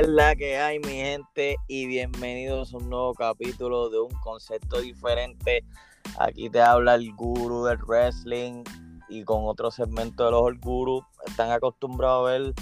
[0.00, 1.56] es la que hay, mi gente?
[1.68, 5.64] Y bienvenidos a un nuevo capítulo de un concepto diferente.
[6.18, 8.62] Aquí te habla el guru del wrestling
[9.08, 11.02] y con otro segmento de los gurus.
[11.26, 12.54] Están acostumbrados a ver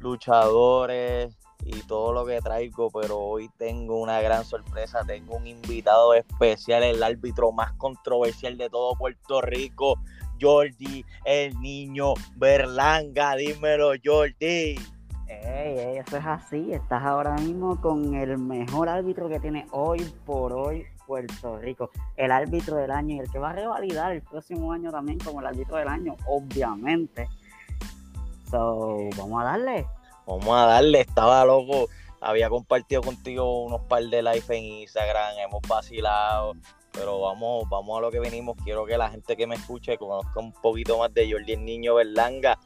[0.00, 5.04] luchadores y todo lo que traigo, pero hoy tengo una gran sorpresa.
[5.06, 9.94] Tengo un invitado especial, el árbitro más controversial de todo Puerto Rico,
[10.40, 13.36] Jordi, el niño Berlanga.
[13.36, 14.76] Dímelo, Jordi.
[15.30, 16.72] Ey, eso es así.
[16.72, 21.90] Estás ahora mismo con el mejor árbitro que tiene hoy por hoy Puerto Rico.
[22.16, 25.38] El árbitro del año y el que va a revalidar el próximo año también como
[25.38, 27.28] el árbitro del año, obviamente.
[28.50, 29.86] So, vamos a darle.
[30.26, 31.00] Vamos a darle.
[31.00, 31.88] Estaba loco.
[32.20, 35.38] Había compartido contigo unos par de live en Instagram.
[35.38, 36.54] Hemos vacilado.
[36.90, 38.56] Pero vamos, vamos a lo que venimos.
[38.64, 41.94] Quiero que la gente que me escuche conozca un poquito más de Jordi el Niño
[41.94, 42.58] Berlanga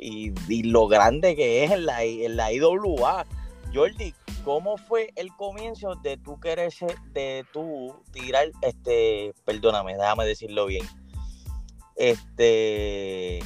[0.00, 3.26] y, lo grande que es en la, en la IWA.
[3.72, 6.72] Jordi, ¿cómo fue el comienzo de tú querer
[7.12, 10.84] de tú tirar, este, perdóname, déjame decirlo bien,
[11.96, 13.40] este,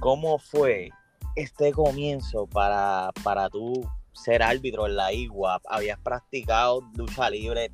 [0.00, 0.90] ¿cómo fue
[1.36, 5.60] este comienzo para, para tú ser árbitro en la IWA?
[5.68, 7.70] ¿Habías practicado lucha libre?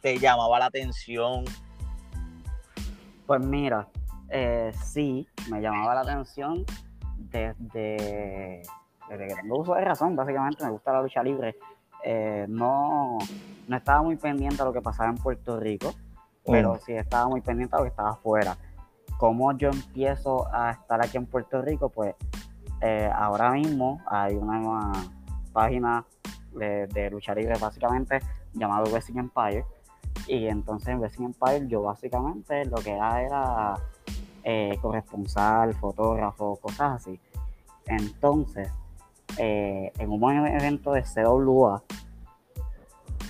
[0.00, 1.44] ¿Te llamaba la atención?
[3.26, 3.88] Pues mira,
[4.28, 6.66] eh, sí, me llamaba la atención
[7.30, 8.62] desde,
[9.08, 11.56] desde que tengo uso de razón, básicamente me gusta la lucha libre.
[12.04, 13.18] Eh, no,
[13.68, 15.94] no estaba muy pendiente a lo que pasaba en Puerto Rico,
[16.44, 16.78] pero mm.
[16.80, 18.56] sí estaba muy pendiente a lo que estaba afuera.
[19.16, 22.14] Como yo empiezo a estar aquí en Puerto Rico, pues
[22.80, 24.92] eh, ahora mismo hay una nueva
[25.52, 26.04] página
[26.52, 28.20] de, lucha libre básicamente
[28.52, 29.64] llamado Wrestling Empire.
[30.26, 33.74] Y entonces en Wrestling Empire yo básicamente lo que era era
[34.44, 37.20] eh, corresponsal, fotógrafo, cosas así.
[37.86, 38.68] Entonces,
[39.38, 41.82] eh, en un evento de CWA,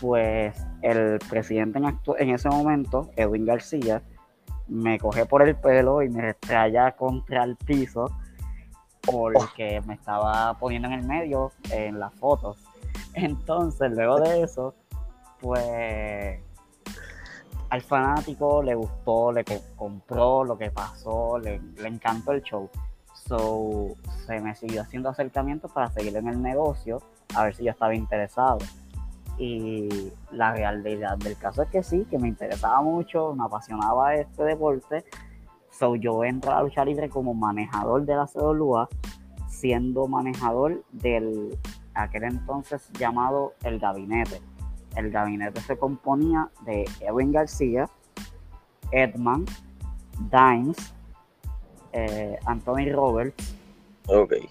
[0.00, 1.78] pues el presidente
[2.18, 4.02] en, ese momento, Edwin García,
[4.68, 8.10] me coge por el pelo y me estrella contra el piso
[9.02, 12.58] porque me estaba poniendo en el medio en las fotos.
[13.14, 14.74] Entonces, luego de eso,
[15.40, 16.40] pues
[17.72, 19.46] al fanático le gustó, le
[19.76, 22.68] compró lo que pasó, le, encantó el show.
[23.14, 23.96] So,
[24.26, 27.00] se me siguió haciendo acercamientos para seguir en el negocio,
[27.34, 28.58] a ver si yo estaba interesado.
[29.38, 29.88] Y
[30.32, 35.06] la realidad del caso es que sí, que me interesaba mucho, me apasionaba este deporte.
[35.70, 38.86] So, yo entro a la lucha libre como manejador de la CWA,
[39.48, 41.58] siendo manejador del
[41.94, 44.42] aquel entonces llamado El Gabinete
[44.96, 47.88] el gabinete se componía de Edwin García,
[48.90, 49.46] Edman,
[50.30, 50.94] Dimes,
[51.92, 53.54] eh, Anthony Roberts,
[54.06, 54.48] okay.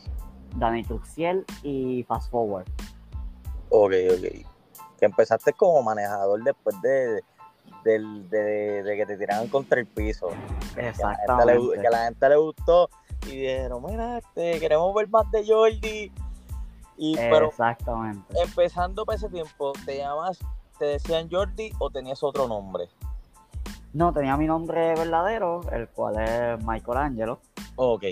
[0.55, 2.67] Danny Truxiel y Fast Forward.
[3.69, 4.45] Ok, ok.
[4.99, 7.21] Que empezaste como manejador después de,
[7.83, 10.29] de, que te tiraran contra el piso.
[10.75, 11.79] Exactamente.
[11.79, 12.89] Que a la gente le, gustó
[13.27, 16.11] y dijeron, mira, este, queremos ver más de Jordi
[17.01, 18.39] y, Exactamente.
[18.39, 20.37] empezando para ese tiempo, ¿te llamas,
[20.77, 22.89] te decían Jordi o tenías otro nombre?
[23.91, 27.39] No, tenía mi nombre verdadero, el cual es Michelangelo.
[27.75, 28.03] Ok.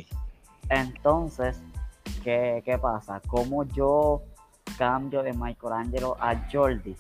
[0.70, 1.62] Entonces,
[2.24, 3.22] ¿qué, qué pasa?
[3.28, 4.24] ¿Cómo yo
[4.76, 6.98] cambio de Michelangelo a Jordi?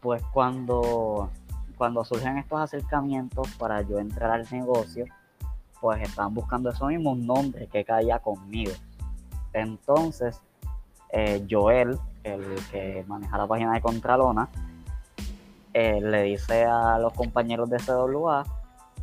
[0.00, 1.30] Pues cuando,
[1.78, 5.04] cuando surgen estos acercamientos para yo entrar al negocio,
[5.80, 8.72] pues estaban buscando eso mismo, un nombre que caía conmigo.
[9.52, 10.42] Entonces,
[11.16, 12.42] eh, Joel, el
[12.72, 14.48] que maneja la página de Contralona,
[15.72, 18.44] eh, le dice a los compañeros de CWA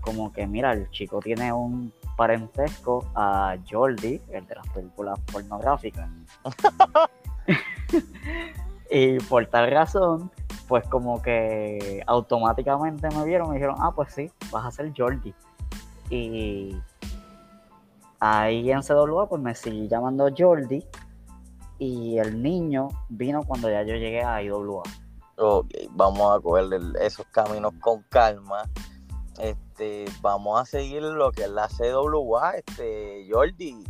[0.01, 6.09] como que mira, el chico tiene un parentesco a Jordi, el de las películas pornográficas.
[8.91, 10.29] y por tal razón,
[10.67, 14.91] pues como que automáticamente me vieron y me dijeron, ah, pues sí, vas a ser
[14.97, 15.33] Jordi.
[16.09, 16.75] Y
[18.19, 20.83] ahí en CWA pues me seguí llamando Jordi
[21.81, 24.83] y el niño vino cuando ya yo llegué a IWA.
[25.38, 26.68] Ok, vamos a coger
[27.01, 28.69] esos caminos con calma.
[29.39, 33.83] Este, vamos a seguir lo que es la CWA, este, Jordi.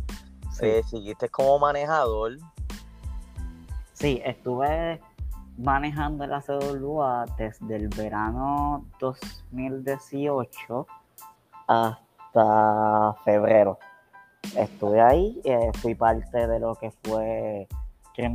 [0.52, 0.64] Sí.
[0.64, 2.38] Eh, ¿Seguiste como manejador?
[3.92, 4.98] Sí, estuve
[5.58, 10.86] manejando la CWA desde el verano 2018
[11.66, 13.78] hasta febrero.
[14.56, 17.68] Estuve ahí, eh, fui parte de lo que fue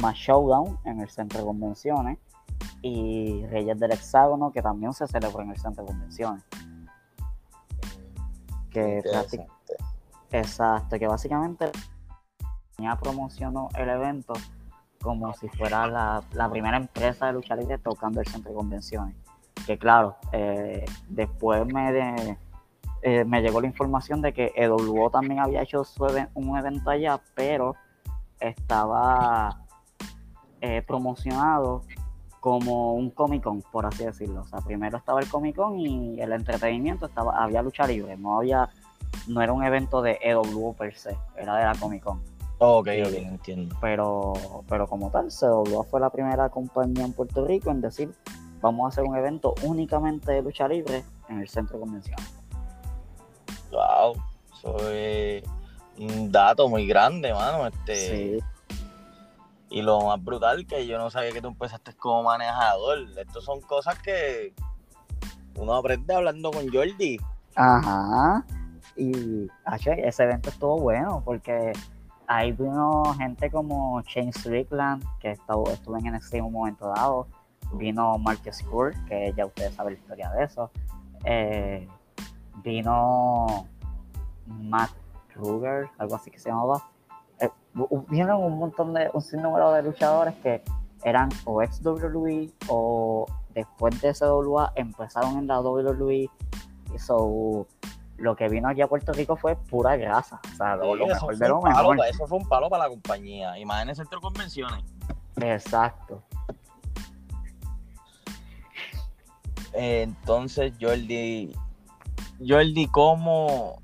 [0.02, 2.18] más Showdown en el centro de convenciones
[2.82, 6.44] y Reyes del Hexágono que también se celebró en el centro de convenciones.
[8.72, 9.02] Que
[10.32, 11.72] Exacto, que básicamente
[12.78, 14.34] ya promocionó el evento
[15.02, 19.16] como si fuera la, la primera empresa de lucha libre tocando el centro de convenciones.
[19.66, 22.38] Que claro, eh, después me, de-
[23.04, 27.22] eh, me llegó la información de que EWO también había hecho su un evento allá,
[27.36, 27.76] pero
[28.40, 29.66] estaba
[30.62, 31.84] eh, promocionado
[32.40, 34.42] como un Comic Con, por así decirlo.
[34.42, 38.38] O sea, primero estaba el Comic Con y el entretenimiento estaba, había lucha libre, no
[38.38, 38.70] había,
[39.28, 42.22] no era un evento de EWO per se, era de la Comic Con.
[42.60, 43.02] Ok, Sí.
[43.02, 43.76] ok, entiendo.
[43.82, 44.34] Pero,
[44.68, 48.12] pero como tal, CWA fue la primera compañía en Puerto Rico en decir,
[48.62, 52.18] vamos a hacer un evento únicamente de lucha libre en el centro de convención.
[53.72, 54.16] Wow,
[54.54, 55.44] eso es
[56.00, 57.68] un dato muy grande, mano.
[57.68, 58.44] Este, Sí,
[59.70, 63.00] Y lo más brutal que yo no sabía que tú empezaste como manejador.
[63.18, 64.54] Estas son cosas que
[65.56, 67.18] uno aprende hablando con Jordi.
[67.56, 68.46] Ajá.
[68.96, 69.50] Y
[69.98, 71.74] ese evento estuvo bueno porque
[72.28, 77.28] ahí vino gente como Shane Strickland, que estuvo, estuvo en NXT en un momento dado.
[77.74, 80.72] Vino Marcus Court, que ya ustedes saben la historia de eso.
[81.26, 81.88] Eh,
[82.64, 83.68] vino
[84.46, 84.92] Matt
[85.34, 86.90] Kruger, algo así que se llamaba.
[87.40, 87.50] Eh,
[88.10, 90.64] vieron un montón de, un sinnúmero de luchadores que
[91.04, 96.30] eran o ex WWE o después de CWA empezaron en la WWE.
[96.98, 97.68] So,
[98.18, 100.40] lo que vino aquí a Puerto Rico fue pura grasa.
[100.54, 101.98] O sea, lo, Sí, lo eso, mejor fue de lo un palo, mejor.
[101.98, 103.58] pa- eso fue un palo para la compañía.
[103.60, 104.84] Y más en el centro de convenciones.
[105.36, 106.24] Exacto.
[109.74, 111.54] Eh, entonces, Jordi,
[112.46, 113.80] Jordi, ¿cómo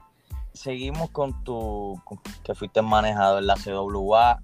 [0.54, 4.42] seguimos con tu con- que fuiste manejado en la CWA?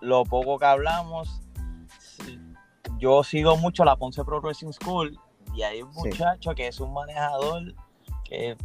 [0.00, 1.40] Lo poco que hablamos,
[2.98, 5.18] yo sigo mucho la Ponce Pro Wrestling School
[5.54, 6.00] y hay un Sí.
[6.08, 7.74] muchacho que es un manejador,
[8.24, 8.56] que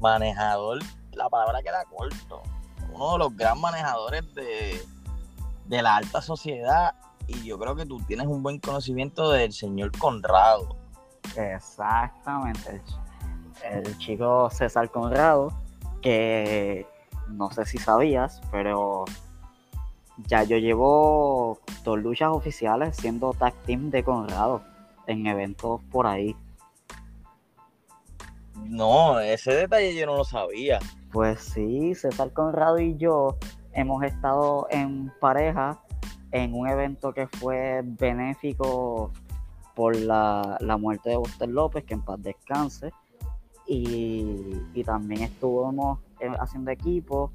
[0.00, 0.80] manejador,
[1.12, 2.42] la palabra queda corto,
[2.92, 4.80] uno de los gran manejadores de,
[5.66, 6.94] de la alta sociedad
[7.26, 10.76] y yo creo que tú tienes un buen conocimiento del señor Conrado.
[11.36, 12.82] Exactamente.
[13.64, 15.52] El, el chico César Conrado,
[16.04, 16.86] que
[17.28, 19.06] no sé si sabías, pero
[20.26, 24.62] ya yo llevo dos luchas oficiales siendo tag team de Conrado
[25.06, 26.36] en eventos por ahí.
[28.64, 30.78] No, ese detalle yo no lo sabía.
[31.10, 33.38] Pues sí, César Conrado y yo
[33.72, 35.80] hemos estado en pareja
[36.32, 39.10] en un evento que fue benéfico
[39.74, 42.92] por la, la muerte de Buster López, que en paz descanse.
[43.66, 47.32] Y, y también estuvimos eh, haciendo equipo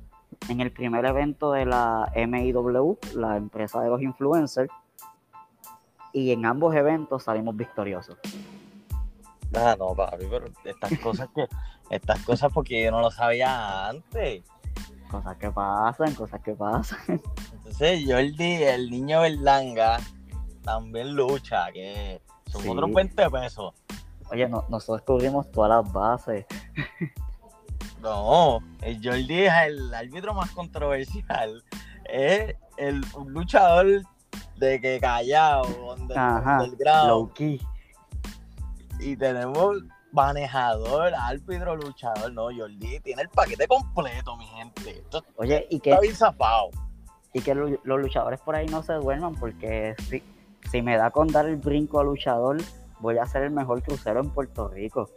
[0.48, 4.72] en el primer evento de la MIW, la empresa de los influencers.
[6.14, 8.18] Y en ambos eventos salimos victoriosos.
[9.56, 11.48] Ah, no, papi, pero estas cosas que,
[11.90, 14.44] estas cosas porque yo no lo sabía antes.
[15.10, 17.00] Cosas que pasan, cosas que pasan.
[17.56, 19.98] Entonces, Jordi, el niño Berlanga,
[20.64, 22.70] también lucha, que son Sí.
[22.70, 23.74] otros 20 pesos.
[24.32, 26.46] Oye, no- nosotros cubrimos todas las bases.
[28.02, 31.62] No, el Jordi es el árbitro más controversial.
[32.06, 33.88] Es el un luchador
[34.56, 37.30] de que callado, donde del grado.
[39.02, 39.78] Y tenemos
[40.14, 42.32] manejador, árbitro, luchador.
[42.32, 44.92] No, Jordi tiene el paquete completo, mi gente.
[44.92, 46.70] Esto Oye, y que, está bien zafado.
[47.34, 50.24] y que los luchadores por ahí no se duerman, porque si,
[50.72, 52.58] si me da con dar el brinco al luchador,
[53.00, 55.10] voy a ser el mejor crucero en Puerto Rico.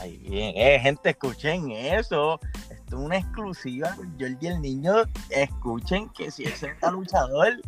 [0.00, 0.54] Ay, bien.
[0.56, 2.40] Eh, gente, escuchen eso.
[2.70, 4.94] Esto es una exclusiva Jordi el Niño.
[5.30, 7.60] Escuchen que si él será luchador,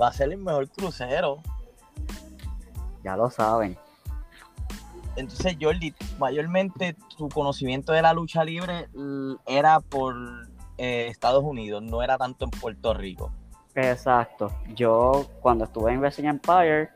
[0.00, 1.42] va a ser el mejor crucero.
[3.02, 3.76] Ya lo saben.
[5.16, 8.88] Entonces, Jordi, mayormente tu conocimiento de la lucha libre
[9.46, 10.14] era por
[10.76, 13.30] eh, Estados Unidos, no era tanto en Puerto Rico.
[13.74, 14.52] Exacto.
[14.74, 16.90] Yo, cuando estuve en Wrestling Empire,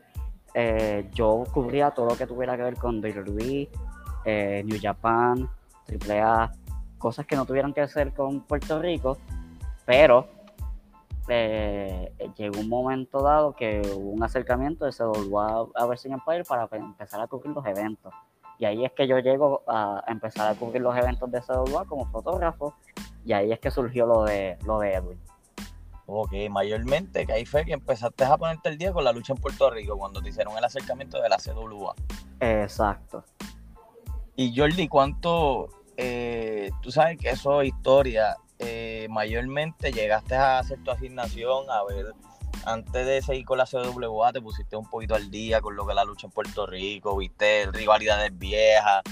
[0.53, 3.69] eh, yo cubría todo lo que tuviera que ver con WWE,
[4.25, 5.49] eh, New Japan,
[5.87, 6.51] AAA,
[6.97, 9.17] cosas que no tuvieran que hacer con Puerto Rico,
[9.85, 10.27] pero
[11.27, 16.67] eh, llegó un momento dado que hubo un acercamiento de CWA a Wrestling Empire para
[16.67, 18.13] pe- empezar a cubrir los eventos.
[18.57, 22.05] Y ahí es que yo llego a empezar a cubrir los eventos de CWA como
[22.07, 22.73] fotógrafo,
[23.23, 25.19] y ahí es que surgió lo de, lo de Edwin.
[26.11, 29.39] Ok, mayormente, que ahí fue que empezaste a ponerte el día con la lucha en
[29.39, 31.93] Puerto Rico, cuando te hicieron el acercamiento de la CWA.
[32.39, 33.23] Exacto.
[34.35, 40.81] Y Jordi, ¿cuánto, eh, tú sabes que eso es historia, eh, mayormente llegaste a hacer
[40.83, 42.13] tu asignación, a ver,
[42.65, 45.91] antes de seguir con la CWA, te pusiste un poquito al día con lo que
[45.91, 49.03] es la lucha en Puerto Rico, viste rivalidades viejas,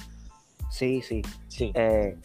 [0.70, 1.22] Sí, sí.
[1.48, 2.18] sí, Eh,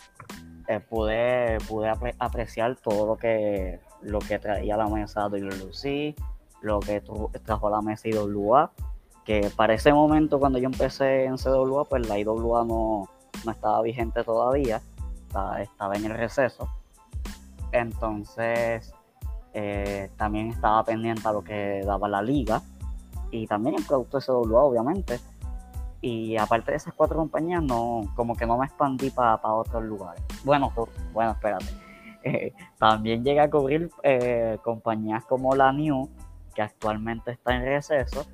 [0.88, 6.14] pude, pude apreciar todo lo que, lo que traía la mesa de WC,
[6.60, 7.02] lo que
[7.44, 8.70] trajo la mesa IWA,
[9.24, 13.08] que para ese momento cuando yo empecé en CWA, pues la IWA no,
[13.44, 14.80] no estaba vigente todavía,
[15.26, 16.68] estaba, en el receso.
[17.72, 18.92] Entonces,
[19.54, 22.62] eh, también estaba pendiente a lo que daba la liga
[23.30, 25.20] y también el producto de CWA, obviamente.
[26.00, 30.22] Y aparte de esas cuatro compañías, no, como que no me expandí para otros lugares.
[30.44, 30.72] Bueno,
[31.12, 31.81] bueno, espérate.
[32.24, 36.08] Eh, también llegué a cubrir eh, compañías como la New,
[36.54, 38.26] que actualmente está en receso,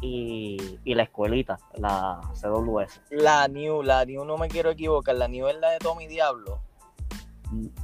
[0.00, 3.00] y, la escuelita, la CWS.
[3.10, 6.60] La New, la New no me quiero equivocar, la New es la de Tommy Diablo.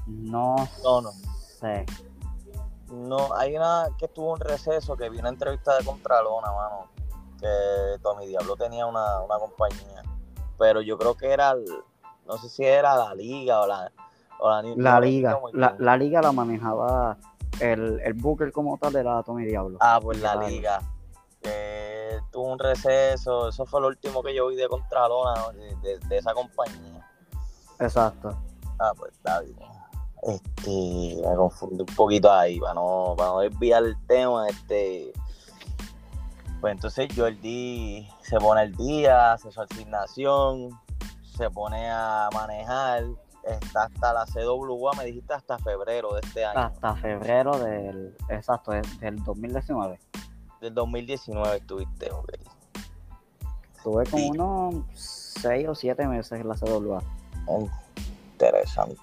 [0.07, 1.11] No, no, no.
[1.13, 1.85] sé.
[2.91, 6.89] No, hay una que estuvo en receso que vi una entrevista de Contralona, mano,
[7.41, 10.03] que Tommy Diablo tenía una, compañía,
[10.59, 11.55] pero yo creo que era,
[12.27, 13.91] no sé si era la liga o la...
[14.45, 17.17] O la, la liga, la, la, liga la manejaba
[17.61, 19.79] el, el Booker como tal era Tommy Diablo.
[19.81, 20.81] Ah, pues la, liga
[21.41, 25.35] que tuvo un receso, eso fue lo último que yo vi de Contralona,
[25.83, 27.09] de, esa compañía.
[27.81, 28.37] Exacto.
[28.79, 29.57] Ah, pues está bien.
[30.23, 35.11] Este, me confundí un poquito ahí, para no, para no desviar el tema, este.
[36.61, 40.71] Pues entonces Jordi se pone el día, hace su asignación,
[41.37, 43.05] se pone a manejar,
[43.47, 46.61] está hasta la CWA, me dijiste hasta febrero de este año.
[46.61, 49.99] Hasta febrero del, exacto, del 2019
[50.65, 52.33] del 2019 estuviste, ok.
[53.77, 57.03] Estuve como unos 6 o 7 meses en la CWA.
[58.33, 58.97] interesante.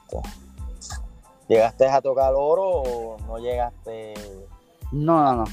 [1.48, 4.14] ¿Llegaste a tocar oro o no llegaste?
[4.92, 5.44] No, no, no.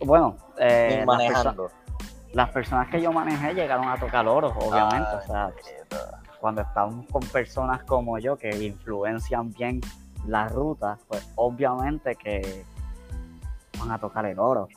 [0.00, 1.70] Bueno, eh, manejando.
[2.32, 5.08] Las, personas que yo manejé llegaron a tocar oro, obviamente.
[5.14, 5.52] o sea,
[6.44, 9.80] cuando estamos con personas como yo que influencian bien
[10.26, 12.66] la ruta, pues obviamente que
[13.78, 14.68] van a tocar el oro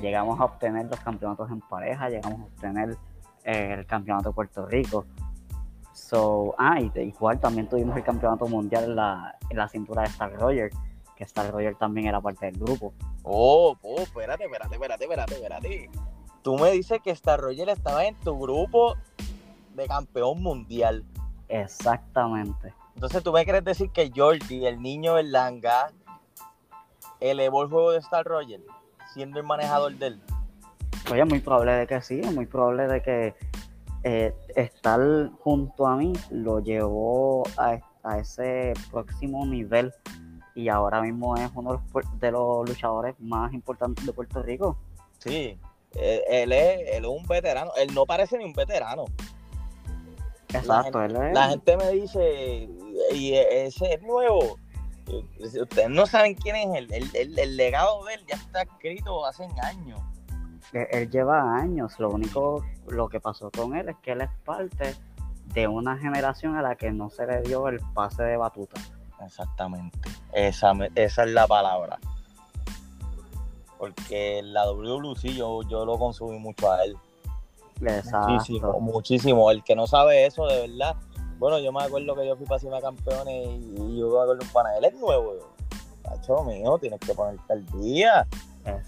[0.00, 2.96] llegamos a obtener los campeonatos en pareja, llegamos a obtener
[3.42, 5.04] eh, el campeonato de Puerto Rico.
[5.92, 10.08] So, ah, y igual también tuvimos el campeonato mundial en la, en la cintura de
[10.08, 10.70] Star Roger,
[11.16, 12.94] que Star Roger también era parte del grupo.
[13.24, 15.90] Oh, oh, espérate, espérate, espérate, espérate, espérate.
[16.42, 18.94] Tú me dices que Star Roger estaba en tu grupo
[19.74, 21.04] de campeón mundial.
[21.48, 22.74] Exactamente.
[22.94, 25.92] Entonces tú me quieres decir que Jordi, el niño del Langa,
[27.20, 28.60] elevó el juego de Star Roger
[29.12, 30.22] siendo el manejador de él?
[31.10, 33.34] Oye, muy probable de que sí, es muy probable de que
[34.04, 35.00] eh, estar
[35.40, 37.78] junto a mí lo llevó a,
[38.18, 39.92] ese próximo nivel
[40.56, 41.82] y ahora mismo es uno
[42.18, 44.76] de los, luchadores más importantes de Puerto Rico.
[45.18, 45.56] Sí,
[45.92, 49.04] él, es, un veterano, él no parece ni un veterano.
[50.54, 51.34] Exacto, él es...
[51.34, 52.68] La gente me dice,
[53.12, 54.56] y ese es nuevo,
[55.38, 57.10] Ustedes no saben quién es él.
[57.14, 60.00] El, legado de él ya está escrito hace años.
[60.72, 61.98] Él, lleva años.
[61.98, 64.94] Lo único, lo que pasó con él es que él es parte
[65.54, 68.80] de una generación a la que no se le dio el pase de batuta.
[69.24, 69.98] Exactamente.
[70.32, 71.98] Esa, esa es la palabra.
[73.78, 76.96] Porque la WWC yo, yo lo consumí mucho a él.
[77.82, 79.50] Muchísimo, muchísimo.
[79.50, 80.96] El que no sabe eso, de verdad,
[81.38, 84.48] bueno, yo me acuerdo que yo fui para Cima Campeones y, yo me acuerdo un
[84.52, 85.34] panel es nuevo.
[86.02, 88.26] Cacho mío, tienes que ponerte al día.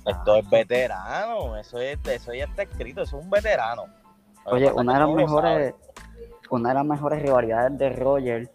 [0.06, 3.86] Esto es veterano, eso, es, eso ya está escrito, eso es un veterano.
[4.44, 5.74] Oye, una de las mejores,
[6.50, 8.50] una de las mejores rivalidades de Roger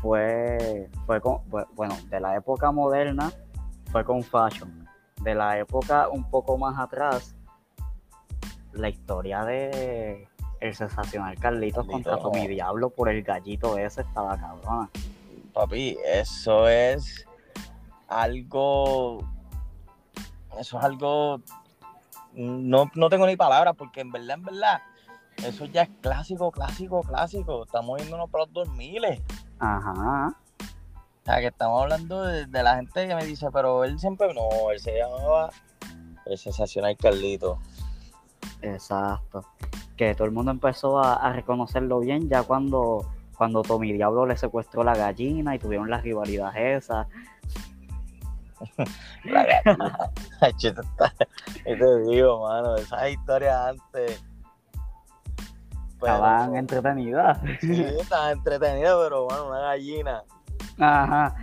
[0.00, 1.40] fue, fue con,
[1.74, 3.32] bueno, de la época moderna
[3.90, 4.86] fue con Fashion.
[5.22, 7.35] De la época un poco más atrás,
[8.78, 10.28] la historia de
[10.60, 14.90] el sensacional Carlitos contra Tommy Diablo por el gallito ese estaba cabrón.
[15.52, 17.26] Papi, eso es
[18.08, 19.18] algo.
[20.58, 21.40] Eso es algo.
[22.34, 24.82] No, tengo ni palabras, porque en verdad, en verdad,
[25.42, 27.64] eso ya es clásico, clásico, clásico.
[27.64, 29.22] Estamos yéndonos para los 2000.
[29.58, 30.36] Ajá.
[30.58, 34.70] O sea, que estamos hablando de, la gente que me dice, pero él siempre no,
[34.70, 35.50] él se llamaba
[36.26, 37.58] el sensacional Carlito.
[38.62, 39.44] Exacto
[39.96, 44.84] que todo el mundo empezó a, reconocerlo bien ya cuando, cuando Tommy Diablo le secuestró
[44.84, 47.06] la gallina y tuvieron las rivalidades esas.
[49.24, 49.44] la
[50.40, 50.82] gallina.
[51.64, 54.24] te digo, mano, esas historias antes.
[55.94, 57.38] estaban entretenidas.
[57.60, 60.22] Sí, estaban entretenidas, pero bueno, una gallina.
[60.78, 61.34] Ajá.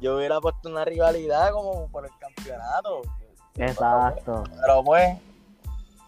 [0.00, 3.02] Yo hubiera puesto una rivalidad como por el campeonato.
[3.56, 4.44] Exacto.
[4.60, 5.18] Pero pues,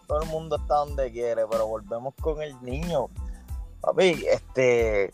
[0.07, 3.09] todo el mundo está donde quiere, pero volvemos con el niño.
[3.81, 5.13] Papi, este.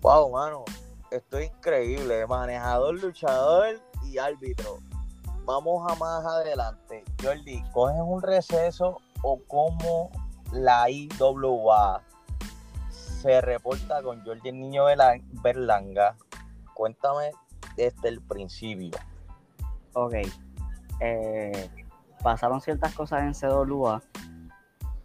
[0.00, 0.64] Wow, mano.
[1.10, 2.26] esto es increíble.
[2.26, 4.78] Manejador, luchador y árbitro.
[5.44, 7.04] Vamos a más adelante.
[7.22, 10.10] Jordi, ¿coges un receso o cómo
[10.52, 12.02] la IWA
[13.22, 14.84] se reporta con Jordi el Niño
[15.42, 16.16] Berlanga?
[16.74, 17.32] Cuéntame
[17.76, 18.98] desde el principio.
[19.94, 20.14] Ok.
[21.00, 21.87] Eh,
[22.22, 24.02] pasaron ciertas cosas en CWA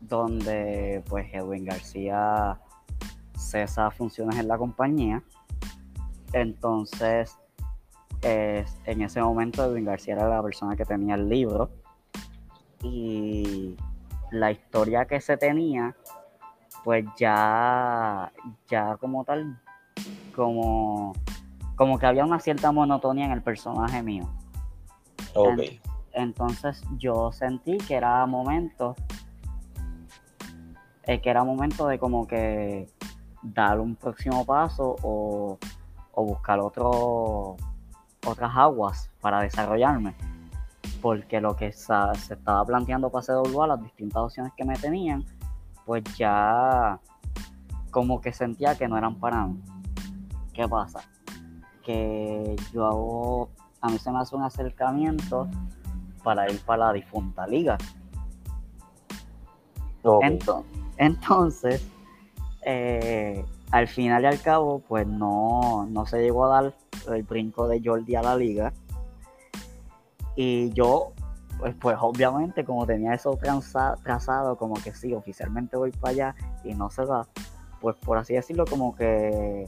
[0.02, 2.60] donde pues Edwin García
[3.38, 5.24] cesa funciones en la compañía.
[6.34, 7.38] Entonces,
[8.22, 11.70] en ese momento Edwin García era la persona que tenía el libro
[12.82, 13.76] y
[14.32, 15.96] la historia que se tenía,
[16.84, 18.32] pues ya,
[18.68, 19.60] ya como tal,
[20.36, 21.14] como,
[21.76, 24.28] como que había una cierta monotonía en el personaje mío.
[26.14, 28.96] Entonces yo sentí que era momento,
[31.04, 32.88] eh, que era momento de como que
[33.42, 35.58] dar un próximo paso o,
[36.16, 37.58] buscar otro,
[38.26, 40.16] otras aguas para desarrollarme.
[41.02, 41.94] Porque lo que se,
[42.30, 45.26] estaba planteando para CWA, las distintas opciones que me tenían,
[45.86, 47.00] pues ya
[47.92, 49.62] como que sentía que no eran para mí.
[50.54, 51.02] ¿Qué pasa?
[51.84, 53.50] Que yo hago,
[53.82, 55.50] a mí se me hace un acercamiento
[56.24, 57.78] para ir para la difunta liga.
[60.98, 61.86] entonces
[62.66, 66.74] eh, al final y al cabo, pues no, no se llegó a dar
[67.12, 68.74] el brinco de Jordi a la liga.
[70.36, 71.14] Y yo,
[71.58, 73.38] pues, pues obviamente, como tenía eso
[74.04, 77.28] trazado, como que sí, oficialmente voy para allá y no se va,
[77.82, 79.66] pues por así decirlo, como que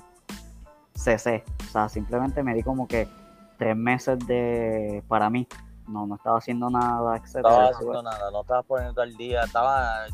[0.95, 1.43] cesé.
[1.67, 3.07] O sea, simplemente me di como que
[3.57, 5.47] tres meses de para mí.
[5.87, 7.25] No, no estaba haciendo nada, etc.
[7.25, 10.07] Estaba haciendo nada, no estaba poniendo al día, estaba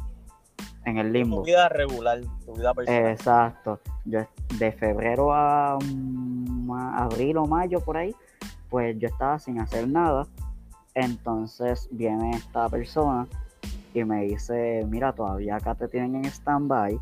[0.85, 1.37] en el limbo.
[1.37, 3.11] Tu vida regular, tu vida personal.
[3.11, 3.79] Exacto.
[4.05, 4.21] Yo,
[4.57, 5.77] de febrero a,
[6.95, 8.15] abril o mayo por ahí,
[8.69, 10.27] pues yo estaba sin hacer nada.
[10.93, 13.27] Entonces viene esta persona
[13.93, 16.99] y me dice, mira, todavía acá te tienen en stand-by,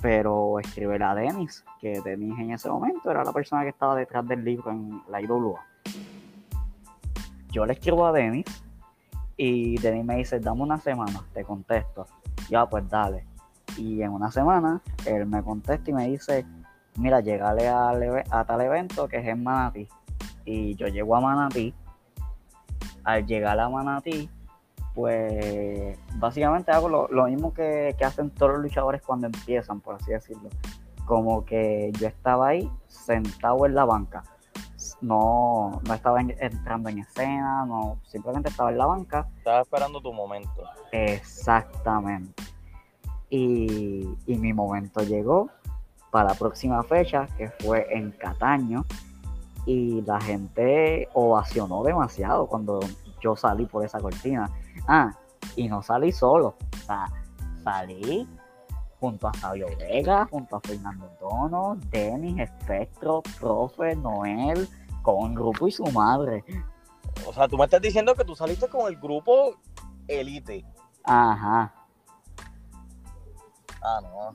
[0.00, 4.26] pero escribe a Denis, que Denis en ese momento era la persona que estaba detrás
[4.26, 5.69] del libro en la IWA.
[7.50, 8.46] Yo le escribo a Denis
[9.36, 12.06] y Denis me dice, dame una semana, te contesto.
[12.48, 13.24] Ya, pues dale.
[13.76, 16.44] Y en una semana, él me contesta y me dice,
[16.96, 19.88] mira, llegale a, tal evento que es en Manatí.
[20.44, 21.74] Y yo llego a Manatí.
[23.04, 24.28] Al llegar a Manatí,
[24.94, 30.50] pues básicamente hago lo, mismo que, hacen todos los luchadores cuando empiezan, por así decirlo.
[31.06, 34.22] Como que yo estaba ahí sentado en la banca.
[35.00, 39.28] No, no estaba entrando en escena, no, simplemente estaba en la banca.
[39.38, 40.62] Estaba esperando tu momento.
[40.92, 42.42] Exactamente.
[43.30, 45.48] Y, mi momento llegó
[46.10, 48.84] para la próxima fecha, que fue en Cataño,
[49.64, 52.80] y la gente ovacionó demasiado cuando
[53.20, 54.50] yo salí por esa cortina.
[54.88, 55.12] Ah,
[55.56, 57.06] y no salí solo, o sea,
[57.62, 58.28] salí
[59.00, 64.68] junto a Sabio Vega, junto a Fernando Dono, Denis, Espectro, Profe, Noel,
[65.02, 66.44] con grupo y su madre.
[67.26, 69.56] O sea, tú me estás diciendo que tú saliste con el grupo
[70.08, 70.64] Elite.
[71.04, 71.74] Ajá.
[73.82, 74.32] Ah, no.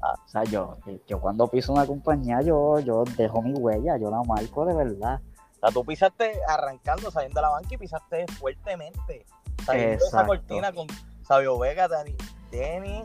[0.00, 4.10] Ah, o sea, yo, yo cuando piso una compañía, yo, yo dejo mi huella, yo
[4.10, 5.20] la marco de verdad.
[5.56, 9.26] O sea, tú pisaste arrancando, saliendo de la banca y pisaste fuertemente.
[9.64, 10.86] Saliendo de esa cortina con
[11.22, 12.16] Sabio Vega, Dani,
[12.50, 13.04] Denny,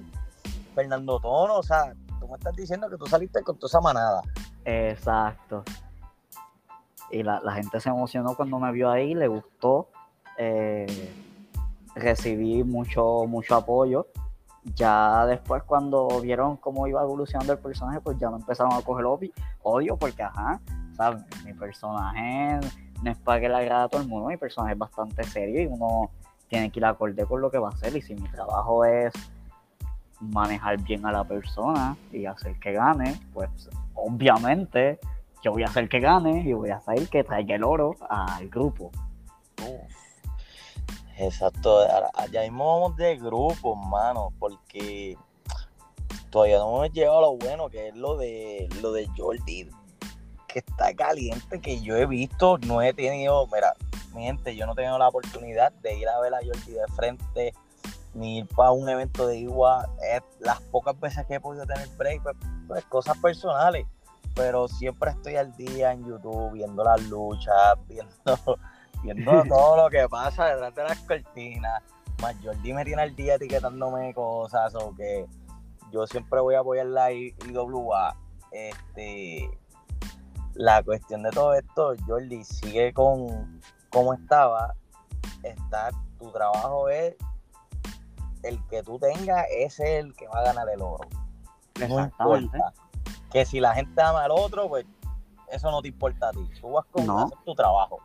[0.76, 4.22] Fernando Tono, o sea, tú me estás diciendo que tú saliste con toda esa manada.
[4.64, 5.64] Exacto.
[7.12, 9.90] Y la, gente se emocionó cuando me vio ahí, le gustó.
[10.38, 11.14] Eh,
[11.96, 14.08] recibí mucho, mucho apoyo
[14.64, 19.06] ya después cuando vieron cómo iba evolucionando el personaje, pues ya me empezaron a coger
[19.64, 20.60] odio porque, ajá,
[20.96, 21.24] ¿sabes?
[21.44, 22.60] Mi personaje
[23.02, 25.62] no es para que le agrade a todo el mundo, mi personaje es bastante serio
[25.64, 26.12] y uno
[26.48, 29.14] tiene que ir acorde con lo que va a hacer y si mi trabajo es
[30.20, 33.50] manejar bien a la persona y hacer que gane, pues
[33.96, 35.00] obviamente
[35.42, 38.50] yo voy a hacer que gane y voy a hacer que traiga el oro al
[38.50, 38.92] grupo.
[41.18, 41.80] Exacto,
[42.16, 45.18] allá mismo vamos de grupo, hermano, porque
[46.32, 49.70] todavía no hemos llegado a lo bueno, que es lo de lo de Jordi,
[50.48, 53.76] que está caliente, que yo he visto, no he tenido, mira,
[54.16, 56.88] mi gente, yo no he tenido la oportunidad de ir a ver a Jordi de
[56.96, 57.54] frente,
[58.14, 59.88] ni ir para un evento de igual,
[60.40, 62.36] las pocas veces que he podido tener break, pues,
[62.68, 63.86] pues, cosas personales,
[64.36, 68.58] pero siempre estoy al día en YouTube, viendo las luchas, viendo
[69.04, 71.84] viendo todo lo que pasa detrás de las cortinas.
[72.22, 75.26] Más Jordi me tiene al día etiquetándome cosas o que
[75.92, 78.16] yo siempre voy a apoyar la IWA
[78.52, 79.50] este,
[80.54, 84.76] la cuestión de todo esto, Jordi, sigue con como estaba.
[85.44, 85.90] Está,
[86.20, 87.16] tu trabajo es
[88.44, 91.08] el que tú tengas, es el que va a ganar el oro.
[91.80, 92.74] No importa.
[93.32, 94.86] Que si la gente ama al otro, pues
[95.52, 96.48] eso no te importa a ti.
[96.60, 97.06] Tú vas con
[97.46, 98.00] tu trabajo.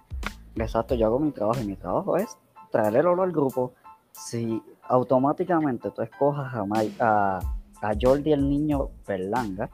[0.57, 2.37] Exacto, yo hago mi trabajo y mi trabajo es
[2.71, 3.73] traer el oro al grupo.
[4.13, 6.65] Si automáticamente tú escojas a,
[7.01, 7.39] a,
[7.83, 9.69] a Jordi el niño Berlanga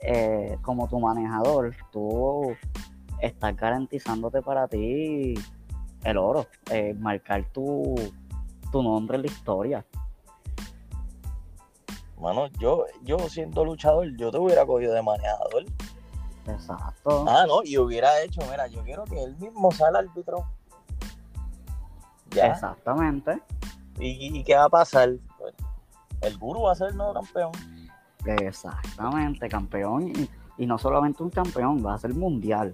[0.00, 2.54] eh, como tu manejador, tú
[3.20, 5.34] estás garantizándote para ti
[6.04, 7.94] el oro, eh, marcar tu,
[8.70, 9.86] tu nombre en la historia.
[12.18, 15.64] Mano, yo, yo siendo luchador, yo te hubiera cogido de manejador.
[16.46, 17.24] Exacto.
[17.28, 20.48] Ah, no, y hubiera hecho, mira, yo quiero que él mismo sea el árbitro.
[22.30, 22.46] Ya.
[22.46, 23.40] Exactamente.
[23.98, 25.10] ¿Y, qué va a pasar?
[25.38, 25.54] Pues,
[26.22, 27.52] el guru va a ser el nuevo campeón.
[28.26, 30.12] Exactamente, campeón.
[30.56, 32.72] Y, no solamente un campeón, va a ser mundial.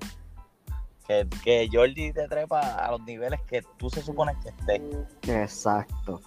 [1.06, 4.80] Que, que Jordi te trepa a los niveles que tú se supone que estés.
[5.28, 6.20] Exacto.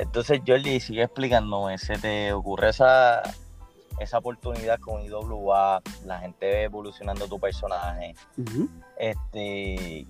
[0.00, 3.22] Entonces, Jordi, sigue explicándome, ¿se te ocurre esa,
[3.98, 5.82] esa oportunidad con IWA?
[6.06, 8.14] La gente ve evolucionando tu personaje.
[8.96, 10.06] Este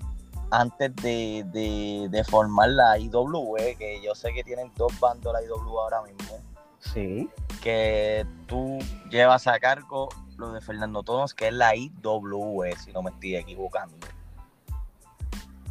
[0.53, 6.03] antes de, formar la IWE, que yo sé que tienen dos bandos la IWE ahora
[6.03, 6.39] mismo.
[6.79, 7.29] Sí.
[7.63, 8.79] Que tú
[9.11, 13.37] llevas a cargo lo de Fernando Tonos, que es la IWE, si no me estoy
[13.37, 13.97] equivocando.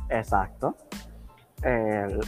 [0.10, 0.75] Exacto.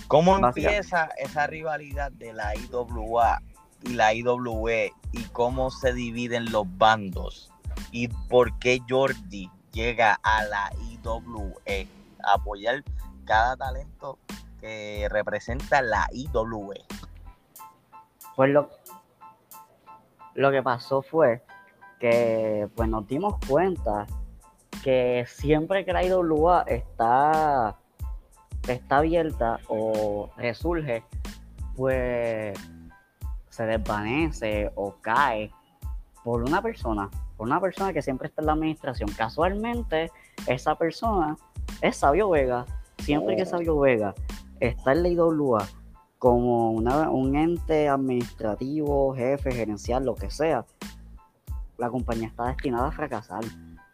[0.08, 3.42] ¿Cómo empieza esa rivalidad de la IWA
[3.84, 7.52] y la IWE y cómo se dividen los bandos?
[7.92, 11.88] ¿Y por qué Jordi llega a la IWE?
[12.24, 12.84] A apoyar
[13.26, 14.20] cada talento
[14.60, 16.84] que representa la IWE.
[18.36, 18.70] Pues lo,
[20.36, 21.44] lo que pasó fue
[22.00, 24.08] que pues nos dimos cuenta
[24.84, 27.78] que siempre que la IWA está
[28.68, 31.04] está abierta o resurge,
[31.76, 32.58] pues
[33.50, 35.52] se desvanece o cae
[36.24, 39.10] por una persona, por una persona que siempre está en la administración.
[39.18, 40.12] Casualmente,
[40.48, 41.38] esa persona
[41.82, 42.66] es Sabio Vega.
[43.00, 44.14] Siempre que Sabio Vega
[44.60, 45.68] está en la IWA
[46.20, 50.66] como un ente administrativo, jefe, gerencial, lo que sea,
[51.80, 53.44] la compañía está destinada a fracasar.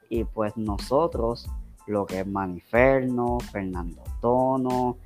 [0.09, 1.49] Y pues nosotros
[1.87, 4.97] lo que es Maniferno, Fernando Tono,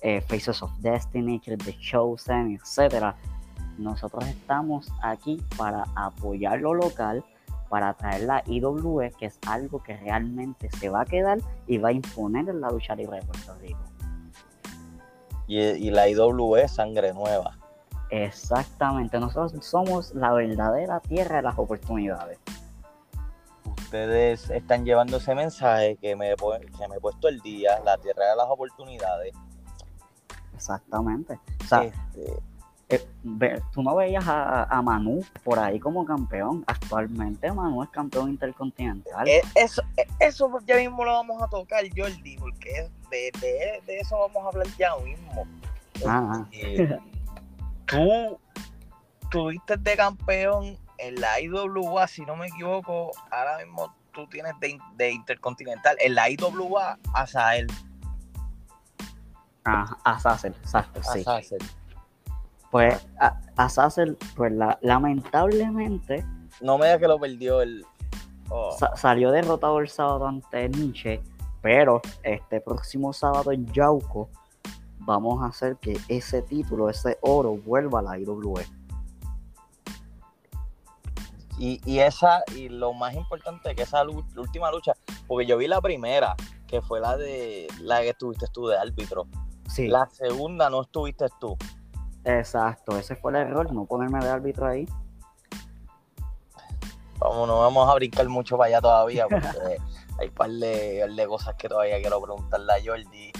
[0.00, 3.14] eh, Faces of Destiny, The Chosen, etc.
[3.78, 7.24] Nosotros estamos aquí para apoyar lo local,
[7.68, 11.90] para traer la IWE, que es algo que realmente se va a quedar y va
[11.90, 13.80] a imponer en la lucha libre de Puerto Rico.
[15.46, 17.58] Y, y la IWE sangre nueva.
[18.10, 22.38] Exactamente, nosotros somos la verdadera tierra de las oportunidades
[23.86, 28.30] ustedes están llevando ese mensaje que me, que me he puesto el día, la tierra
[28.30, 29.32] de las oportunidades.
[30.54, 31.38] Exactamente.
[31.62, 32.42] O sea, este,
[32.88, 36.64] eh, tú no veías a, Manu por ahí como campeón.
[36.66, 39.28] Actualmente Manu es campeón intercontinental.
[39.28, 43.30] Eh, eso, eh, eso ya mismo lo vamos a tocar, Jordi, porque de,
[43.86, 45.46] de, eso vamos a hablar ya mismo.
[46.04, 46.44] Ah.
[47.86, 48.38] tú
[49.30, 54.52] tuviste de campeón en la IWA, si no me equivoco, ahora mismo tú tienes
[54.96, 55.96] de, Intercontinental.
[56.00, 57.66] En la IWA, a Sael.
[59.64, 61.24] Ah, a Sassel, exacto, sí.
[62.70, 63.68] Pues a, a
[64.36, 66.24] pues lamentablemente.
[66.60, 67.84] No me digas que lo perdió el.
[68.48, 68.76] Oh.
[68.94, 71.20] salió derrotado el sábado ante Nietzsche,
[71.62, 74.30] pero este próximo sábado en Yauco
[75.00, 78.62] vamos a hacer que ese título, ese oro, vuelva a la IWA.
[81.58, 84.92] Y, esa, y lo más importante que esa última lucha,
[85.26, 89.26] porque yo vi la primera, que fue la de la que estuviste tú de árbitro.
[89.68, 89.88] Sí.
[89.88, 91.56] La segunda no estuviste tú.
[92.24, 94.86] Exacto, ese fue el error, no ponerme de árbitro ahí.
[97.18, 99.48] Vamos, no vamos a brincar mucho para allá todavía, porque
[100.18, 103.32] hay un par de, cosas que todavía quiero preguntarle a Jordi.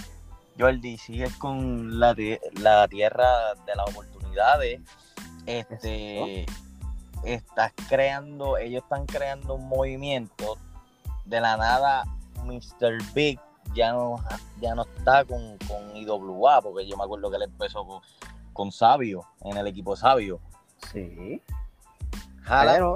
[0.57, 2.15] Jordi, sigues con la,
[2.55, 4.81] la tierra de las oportunidades.
[5.45, 6.47] Este
[7.23, 10.57] estás creando, ellos están creando un movimiento.
[11.25, 12.05] De la nada,
[12.45, 12.99] Mr.
[13.13, 13.39] Big
[13.73, 14.23] ya no,
[14.61, 17.85] ya no está con, con IWA, porque yo me acuerdo que él empezó
[18.53, 20.39] con, Sabio, en el equipo Sabio.
[20.91, 21.41] Sí.
[22.43, 22.95] Jala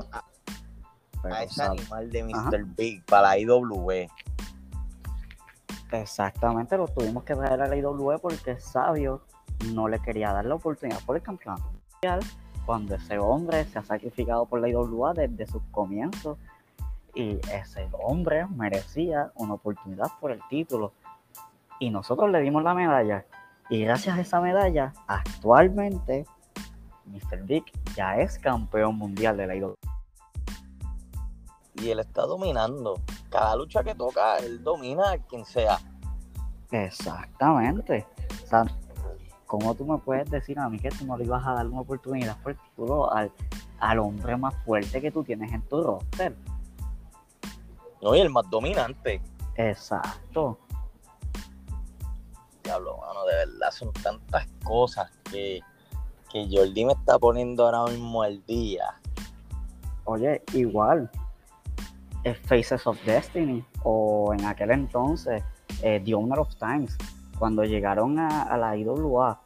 [1.23, 2.65] a, ese animal de Mr.
[2.75, 4.10] Big para la IWE.
[5.91, 9.23] Exactamente, lo tuvimos que traer a la IWE porque Sabio
[9.73, 12.21] no le quería dar la oportunidad por el campeonato mundial
[12.65, 16.38] cuando ese hombre se ha sacrificado por la IWA desde sus comienzos.
[17.13, 20.93] Y ese hombre merecía una oportunidad por el título.
[21.80, 23.26] Y nosotros le dimos la medalla.
[23.69, 26.26] Y gracias a esa medalla actualmente
[27.06, 27.43] Mr.
[27.43, 27.63] Big
[27.95, 29.76] ya es campeón mundial de la IWA
[31.82, 33.02] y él está dominando.
[33.30, 35.80] Cada lucha que toca él domina a quien sea.
[36.71, 38.06] Exactamente.
[38.43, 38.65] O sea,
[39.51, 41.81] ¿cómo tú me puedes decir a mí que tú no le ibas a dar una
[41.81, 43.29] oportunidad por título al,
[43.81, 46.33] al hombre más fuerte que tú tienes en tu roster?
[48.01, 49.21] No, y el más dominante.
[49.55, 50.57] Exacto.
[52.63, 55.59] Diablo, mano, de verdad son tantas cosas que,
[56.31, 58.85] que Jordi me está poniendo ahora mismo al día.
[60.05, 61.11] Oye, igual,
[62.23, 65.43] es Faces of Destiny, o en aquel entonces,
[65.81, 66.97] eh, The Owner of Times,
[67.41, 69.41] cuando llegaron a, a, la IWA,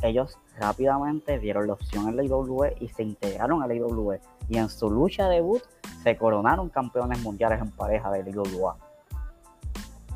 [0.00, 4.18] ellos rápidamente dieron la opción en la IWE y se integraron a la IWE.
[4.48, 5.62] Y en su lucha debut
[6.02, 8.78] se coronaron campeones mundiales en pareja de la IWA.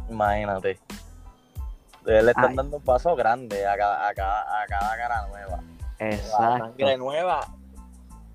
[0.09, 0.81] Imagínate.
[2.07, 2.57] Le están Ay.
[2.57, 5.61] dando un paso grande a cada, a cada, a cada cara nueva.
[5.99, 6.65] Exacto.
[6.65, 7.41] sangre nueva,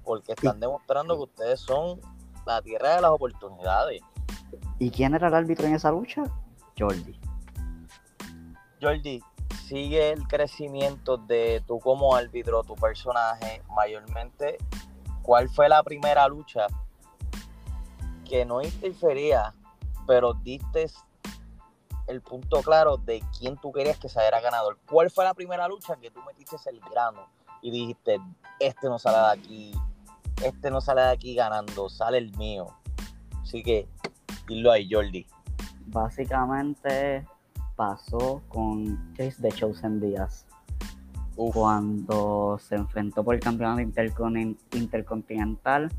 [0.04, 2.00] porque están demostrando que ustedes son
[2.46, 4.04] la tierra de las oportunidades.
[4.78, 6.26] ¿Y quién era el árbitro en esa lucha?
[6.78, 7.21] Jordi.
[8.82, 9.22] Jordi,
[9.68, 14.58] sigue el crecimiento de tú como árbitro, tu personaje, mayormente.
[15.22, 16.66] ¿Cuál fue la primera lucha
[18.28, 19.54] que no interfería,
[20.08, 20.90] pero diste
[22.08, 24.80] el punto claro de quién tú querías que saliera ganador?
[24.90, 27.28] ¿Cuál fue la primera lucha que tú metiste el grano
[27.62, 28.20] y dijiste,
[28.60, 29.72] este no sale de aquí,
[30.44, 32.68] este no sale de aquí ganando, sale el mío?
[33.44, 33.88] Así que,
[34.48, 35.28] dilo ahí, Jordi.
[35.86, 37.28] Básicamente
[37.82, 40.46] pasó con Chase de Chosen Díaz.
[41.36, 45.92] Cuando se enfrentó por el campeonato intercon intercontinental,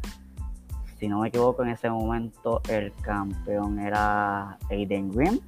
[1.01, 5.41] si no me equivoco, en ese momento el campeón era Aiden Green.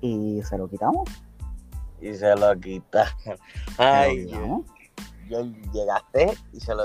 [0.00, 1.10] Y se lo quitamos.
[2.00, 3.38] Y se lo quitaron.
[3.78, 4.62] Ay, yo,
[5.28, 6.84] yo llegaste y se lo,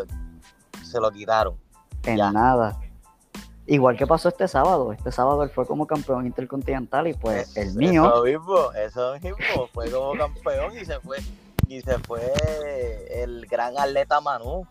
[0.84, 1.56] se lo quitaron.
[2.02, 2.32] En ya.
[2.32, 2.80] nada.
[3.70, 4.94] Igual que pasó este sábado.
[4.94, 8.08] Este sábado él fue como campeón intercontinental y pues es, el mío.
[8.08, 9.68] Eso mismo, eso mismo.
[9.74, 11.18] Fue como campeón y se fue.
[11.68, 12.22] Y se fue
[13.10, 14.66] el gran atleta Manu.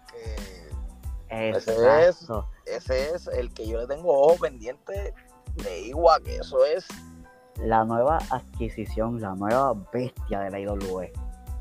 [1.28, 2.26] Que ese es,
[2.64, 5.12] ese es el que yo le tengo ojo pendiente
[5.56, 6.86] de Igua, que eso es.
[7.56, 11.12] La nueva adquisición, la nueva bestia de la IWE.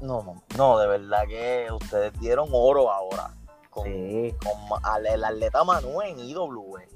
[0.01, 3.31] No, no, no, de verdad que ustedes dieron oro ahora.
[3.69, 4.33] Con, sí.
[4.41, 6.87] con el atleta Manu en IWE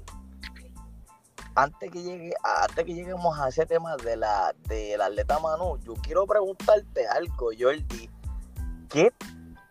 [1.62, 5.94] antes que llegue, antes que lleguemos a ese tema de la del atleta Manu, yo
[5.94, 8.08] quiero preguntarte algo, Jordi.
[8.88, 9.12] ¿Qué,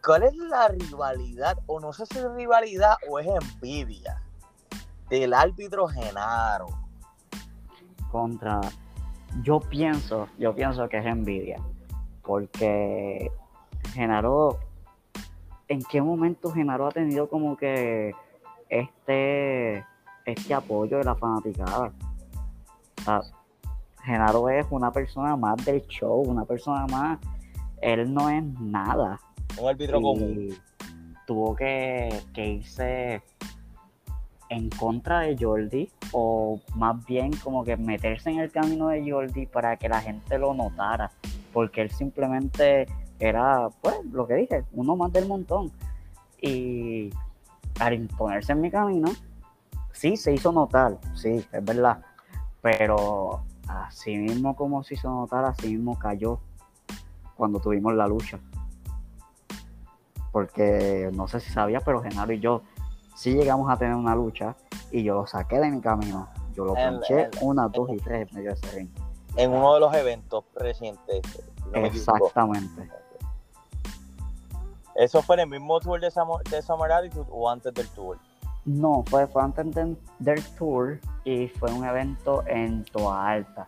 [0.06, 4.22] ¿Cuál es la rivalidad, o no sé si es rivalidad o es envidia,
[5.10, 6.68] del árbitro Genaro?
[8.12, 8.62] Contra,
[9.42, 11.58] yo pienso, yo pienso que es envidia,
[12.24, 13.32] porque
[13.94, 14.60] Genaro,
[15.68, 18.14] ¿en qué momento Genaro ha tenido como que
[18.70, 19.84] este
[20.26, 21.92] este apoyo de la fanaticada.
[23.00, 23.22] O sea,
[24.04, 27.20] Genaro es una persona más del show, una persona más.
[27.82, 29.20] Él no es nada.
[29.60, 30.56] Un árbitro común.
[31.26, 33.22] Tuvo que, que, irse
[34.50, 39.46] en contra de Jordi, o más bien como que meterse en el camino de Jordi
[39.46, 41.12] para que la gente lo notara.
[41.54, 42.88] Porque él simplemente
[43.20, 45.72] era, pues, lo que dije, uno más del montón.
[46.42, 47.12] Y
[47.80, 49.10] al imponerse en mi camino,
[50.00, 52.02] sí se hizo notar, sí, es verdad,
[52.62, 56.40] pero así mismo como se hizo notar, así mismo cayó
[57.36, 58.40] cuando tuvimos la lucha.
[60.32, 62.62] Porque no sé si sabía, pero Genaro y yo
[63.14, 64.56] sí llegamos a tener una lucha
[64.90, 66.30] y yo lo saqué de mi camino.
[66.54, 68.90] Yo lo pinché una, dos y tres en medio de ese ring.
[69.36, 71.22] En uno de los eventos recientes.
[71.74, 72.90] No Exactamente.
[74.96, 78.18] ¿Eso fue en el mismo tour de, Summer, de Summer Attitude o antes del tour?
[78.66, 79.66] No, fue, antes
[80.20, 83.68] del tour y fue un evento en Toa Alta.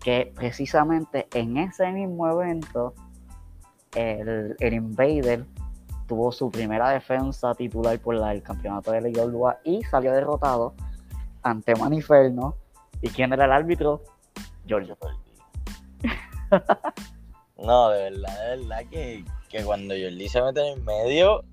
[0.00, 2.94] Que precisamente en ese mismo evento,
[3.94, 5.46] el, el Invader
[6.06, 10.74] tuvo su primera defensa titular por la del campeonato de la IWA y salió derrotado
[11.42, 12.56] ante Maniferno.
[13.00, 14.02] ¿Y quién era el árbitro?
[14.66, 14.96] Giorgio
[17.56, 21.44] no, de verdad, de verdad que, que cuando Jordi se mete en el medio,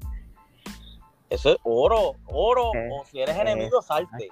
[1.30, 2.72] eso es oro, oro.
[2.74, 4.30] Eh, o si eres enemigo, salte.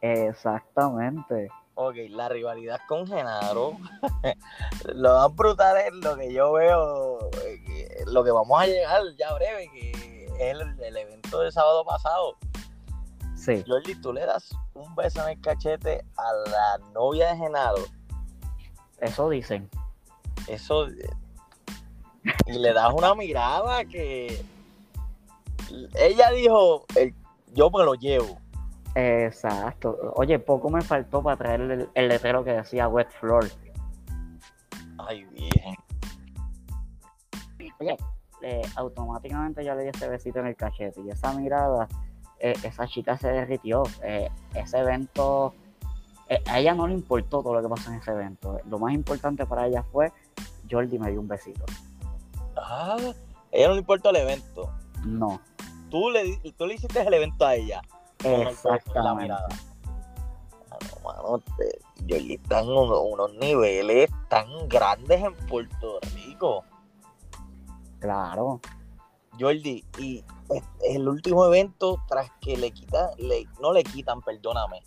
[0.00, 1.48] Exactamente.
[1.74, 3.78] Ok, la rivalidad con Genaro.
[4.94, 9.32] lo más brutal es lo que yo veo, eh, lo que vamos a llegar ya
[9.34, 12.36] breve, que el, el evento del sábado pasado.
[13.36, 13.64] Sí.
[13.66, 17.84] Jordi, tú le das un beso en el cachete a la novia de Genaro.
[18.98, 19.68] Eso dicen.
[20.46, 20.86] Eso.
[22.46, 24.44] Y le das una mirada que.
[25.94, 27.14] Ella dijo: el,
[27.52, 28.38] Yo me lo llevo.
[28.94, 30.12] Exacto.
[30.16, 33.48] Oye, poco me faltó para traer el, el letrero que decía Wet Floor.
[34.98, 35.76] Ay, bien.
[37.80, 37.96] Oye,
[38.42, 41.88] eh, automáticamente yo le di ese besito en el cachete y esa mirada,
[42.38, 43.82] eh, esa chica se derritió.
[44.02, 45.54] Eh, ese evento,
[46.46, 48.58] a ella no le importó todo lo que pasó en ese evento.
[48.68, 50.12] Lo más importante para ella fue
[50.70, 51.64] Jordi me dio un besito.
[52.56, 53.14] Ah, a
[53.50, 54.70] ella no le importa el evento.
[55.04, 55.40] No,
[55.92, 57.82] Tú le, tú le hiciste el evento a ella.
[58.24, 59.28] exactamente.
[59.34, 61.78] Mano, mano, te-
[62.08, 66.64] Jordi está en uno- unos niveles tan grandes en Puerto Rico.
[68.00, 68.60] Claro,
[69.38, 74.82] Jordi, y es- el último evento, tras que le quitan, le, no le quitan, perdóname,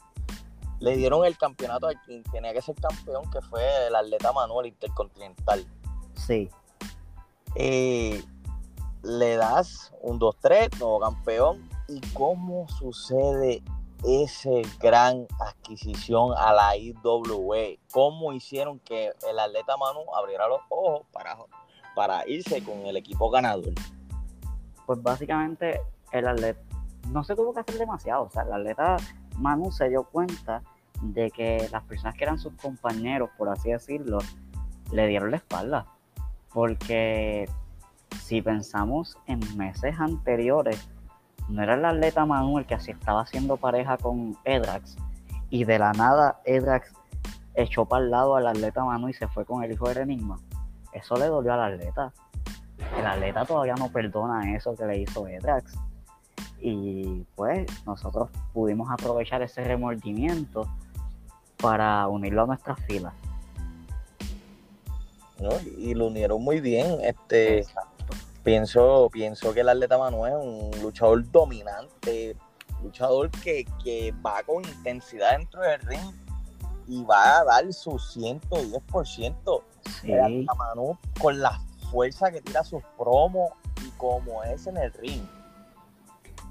[0.80, 4.66] le dieron el campeonato a quien tenía que ser campeón, que fue el atleta Manuel
[4.68, 5.66] Intercontinental.
[6.16, 6.50] sí,
[7.58, 8.22] Eh,
[9.06, 13.64] le das un 2-3, nuevo campeón, y cómo sucede
[14.04, 21.06] ese gran adquisición a la IWE, cómo hicieron que el atleta Manu abriera los ojos
[21.12, 21.38] para,
[21.96, 23.74] para irse con el equipo ganador.
[24.86, 26.60] pues básicamente el atleta
[27.12, 28.24] no se tuvo que hacer demasiado.
[28.24, 28.98] O sea, el atleta
[29.38, 30.64] Manu se dio cuenta
[31.02, 34.20] de que las personas que eran sus compañeros, por así decirlo,
[34.92, 35.86] le dieron la espalda.
[36.54, 37.50] Porque
[38.24, 40.88] si pensamos en meses anteriores,
[41.50, 44.98] no era el atleta Manu el que así estaba haciendo pareja con Edrax.
[45.50, 46.92] Y de la nada Edrax
[47.54, 50.40] echó para el lado al atleta Manu y se fue con el hijo del enigma.
[50.92, 52.12] Eso le dolió al atleta
[52.98, 55.74] el atleta todavía no perdona eso que le hizo Edrax.
[56.60, 60.68] Y pues nosotros pudimos aprovechar ese remordimiento
[61.58, 63.14] para unirlo a nuestras filas.
[65.40, 65.50] ¿no?
[65.78, 66.98] Y lo unieron muy bien.
[67.02, 67.66] Este,
[68.46, 72.38] pienso, pienso que el atleta Manuel es un luchador dominante,
[72.82, 76.14] luchador que, que va con intensidad dentro del ring
[76.88, 79.64] y va a dar su 110%.
[80.02, 81.60] Sí, El atleta Manu con la
[81.92, 83.52] fuerza que tira sus promos
[83.86, 85.26] y como es en el ring.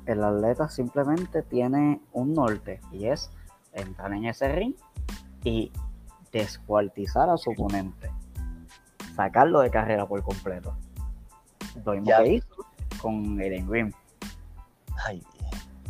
[0.07, 3.31] el atleta simplemente tiene un norte y es
[3.73, 4.75] entrar en ese ring
[5.45, 5.73] y
[6.33, 8.11] descuartizar a su oponente.
[9.15, 10.77] Sacarlo de carrera por completo.
[11.85, 12.23] Lo mismo Ya.
[12.23, 12.67] que hizo
[13.01, 13.95] con Eden Green.
[15.07, 15.23] Ay,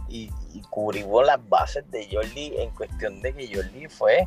[0.09, 4.27] y, y cubrimos las bases de Jordi en cuestión de que Jordi fue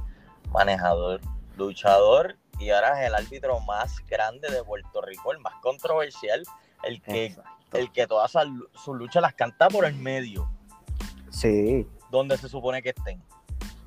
[0.51, 1.21] manejador,
[1.57, 6.43] luchador y ahora es el árbitro más grande de Puerto Rico, el más controversial,
[6.83, 7.77] el que, Exacto.
[7.77, 8.41] el que todas sus
[8.83, 10.49] sus luchas las canta por el medio,
[11.29, 13.21] Sí, donde se supone que estén.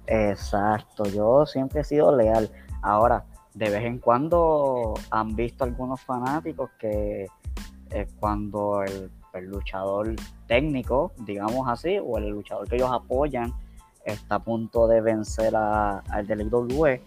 [0.06, 2.50] Exacto, yo siempre he sido leal.
[2.82, 7.26] Ahora, de vez en cuando han visto algunos fanáticos que
[7.90, 10.14] eh, cuando el, el luchador
[10.46, 13.52] técnico, digamos así, o el luchador que ellos apoyan,
[14.04, 17.02] está a punto de vencer a- al del IWE,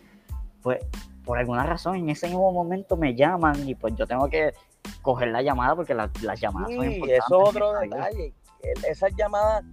[0.62, 0.80] pues
[1.26, 4.54] por alguna razón en ese mismo momento me llaman y pues yo tengo que
[5.02, 7.24] coger la llamada porque la- las llamadas son importantes.
[7.26, 8.34] eso es otro detalle.
[8.88, 9.64] Esas llamadas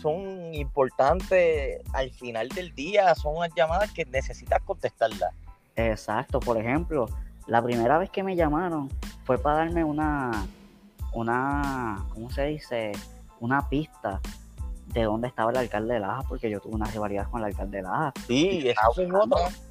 [0.00, 5.32] son importantes al final del día, son unas llamadas que necesitas contestarlas.
[5.74, 7.06] Exacto, por ejemplo,
[7.46, 8.88] la primera vez que me llamaron
[9.24, 10.46] fue para darme una,
[11.16, 12.92] una, ¿cómo se dice?
[13.40, 14.20] Una pista
[14.88, 17.78] de dónde estaba el alcalde de Laja, porque yo tuve una rivalidad con el alcalde
[17.78, 18.12] de Laja.
[18.26, 18.80] Sí, Y eso
[19.48, 19.62] es.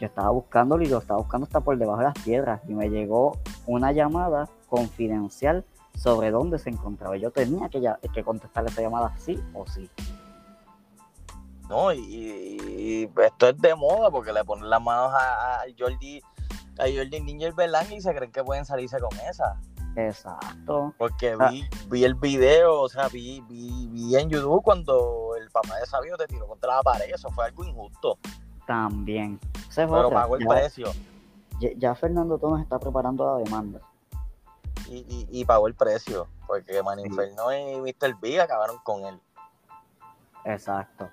[0.00, 2.88] Yo estaba buscándolo y lo estaba buscando hasta por debajo de las piedras y me
[2.90, 7.16] llegó una llamada confidencial sobre dónde se encontraba.
[7.16, 9.88] Yo tenía que, ya- que contestar esa llamada sí o sí.
[11.68, 16.20] No, y, y esto es de moda porque le ponen las manos a, a Jordi,
[16.78, 19.58] a Jordi Ninja Belán y se creen que pueden salirse con esa.
[19.96, 20.92] Exacto.
[20.98, 21.48] Porque Ah.
[21.50, 25.86] vi, vi el video, o sea, vi, vi, vi en YouTube cuando el papá de
[25.86, 28.18] Sabio te tiró contra la pared, eso fue algo injusto,
[28.66, 29.38] También.
[29.68, 30.20] Es pero otra.
[30.22, 30.92] pagó el Ya- precio.
[31.60, 33.80] ya, ya Fernando Tonos está preparando la demanda.
[34.88, 37.06] Y, y, y pagó el precio, porque Man Sí.
[37.06, 38.14] Inferno y Mr.
[38.20, 39.20] Big acabaron con él.
[40.44, 41.08] Exacto.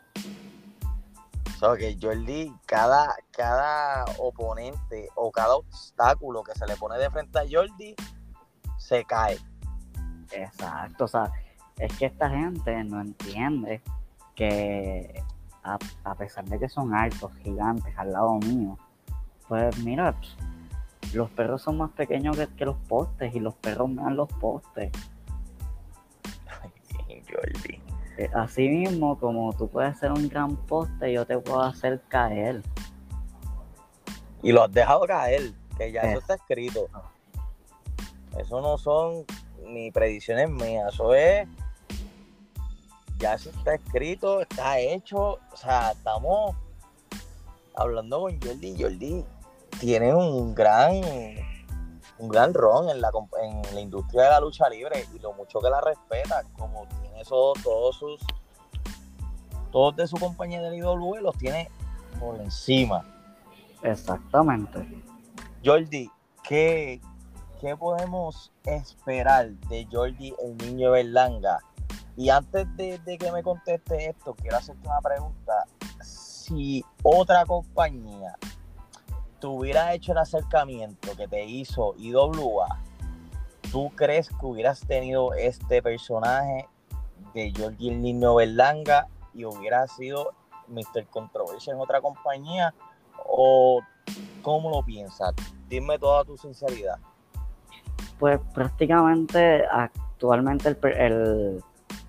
[1.56, 7.10] O sea, que Jordi, cada, cada oponente o cada obstáculo que se le pone de
[7.12, 7.96] frente a Jordi,
[8.92, 9.38] se cae.
[10.34, 11.32] Exacto, o sea,
[11.78, 13.82] es que esta gente no entiende
[14.36, 15.24] que
[15.64, 18.78] a, a pesar de que son altos, gigantes al lado mío,
[19.48, 20.14] pues mira,
[21.14, 24.28] los perros son más pequeños que, que los postes y los perros me dan los
[24.28, 24.92] postes.
[27.30, 27.82] Jordi.
[28.18, 32.62] Eh, Así mismo, como tú puedes ser un gran poste, yo te puedo hacer caer.
[34.44, 36.90] Y lo has dejado caer, que ya eso Es- está escrito.
[38.38, 39.26] Eso no son
[39.66, 41.48] ni predicciones mías, eso es.
[43.18, 45.40] Ya eso está escrito, está hecho.
[45.52, 46.56] O sea, estamos
[47.76, 48.82] hablando con Jordi.
[48.82, 49.26] Jordi
[49.80, 51.02] tiene un gran
[52.22, 53.12] un gran ron en la,
[53.42, 57.22] en la industria de la lucha libre y lo mucho que la respeta, como tiene
[57.22, 58.22] eso, todos sus
[59.72, 61.70] todos de su compañía de IWE los tiene
[62.20, 63.06] por encima.
[63.82, 64.86] Exactamente.
[65.66, 66.12] Jordi,
[66.44, 67.02] ¿qué,
[67.62, 71.60] qué podemos esperar de Jordi el niño Berlanga?
[72.18, 75.66] Y antes de, de que me conteste esto, quiero hacerte una pregunta.
[76.02, 78.36] Si otra compañía
[79.40, 82.80] te hubiera hecho el acercamiento que te hizo IWA,
[83.72, 86.68] ¿tú crees que hubieras tenido este personaje
[87.36, 90.32] de Jordi el niño Berlanga y hubiera sido
[90.68, 91.06] Mr.
[91.12, 92.74] Controversia en otra compañía?
[93.24, 93.82] ¿O
[94.42, 95.34] cómo lo piensas?
[95.70, 97.00] Dime toda tu sinceridad.
[98.20, 101.64] Pues prácticamente actualmente el,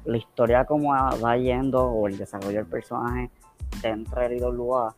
[0.05, 3.31] la historia como va yendo o el desarrollo del personaje
[3.81, 4.95] dentro del IWA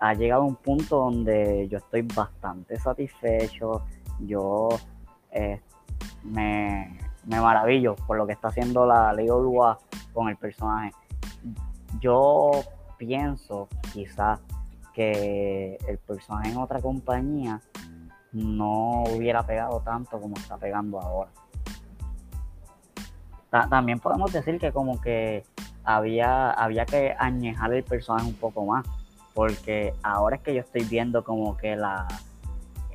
[0.00, 3.82] ha llegado a un punto donde yo estoy bastante satisfecho.
[4.20, 4.68] Yo
[5.30, 5.60] eh,
[6.24, 9.78] me, me maravillo por lo que está haciendo la, la IWA
[10.12, 10.92] con el personaje.
[12.00, 12.50] Yo
[12.96, 14.40] pienso quizás
[14.92, 17.60] que el personaje en otra compañía
[18.32, 21.30] no hubiera pegado tanto como está pegando ahora.
[23.50, 25.44] Ta- también podemos decir que como que
[25.84, 28.84] había, había que añejar el personaje un poco más,
[29.34, 32.06] porque ahora es que yo estoy viendo como que la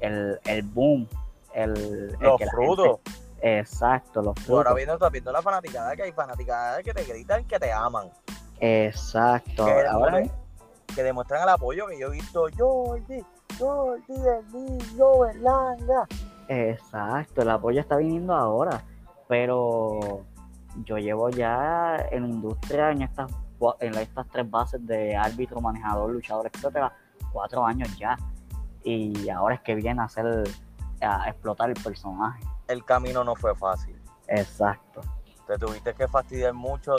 [0.01, 1.07] el, el boom,
[1.53, 2.99] el, Los frutos.
[3.05, 4.75] gente- exacto, los Tú ahora frutos.
[4.75, 8.09] viendo, estás viendo la fanaticada que hay fanaticadas que te gritan que te aman.
[8.59, 9.65] Exacto.
[9.65, 10.23] Que, Ahora,
[10.93, 12.45] que demuestran el apoyo que yo he visto.
[12.55, 13.23] Jordi,
[13.57, 16.07] Jordi, el niño Berlanga.
[16.47, 18.83] Exacto, el apoyo está viniendo ahora,
[19.27, 20.25] pero
[20.83, 23.31] yo llevo ya en la industria en estas
[23.79, 26.91] en estas tres bases de árbitro, manejador, luchador, etcétera,
[27.31, 28.17] cuatro años ya,
[28.83, 30.25] y ahora es que viene a hacer
[31.01, 32.43] a explotar el personaje.
[32.67, 33.99] El camino no fue fácil.
[34.27, 35.01] Exacto.
[35.47, 36.95] Te tuviste que fastidiar mucho.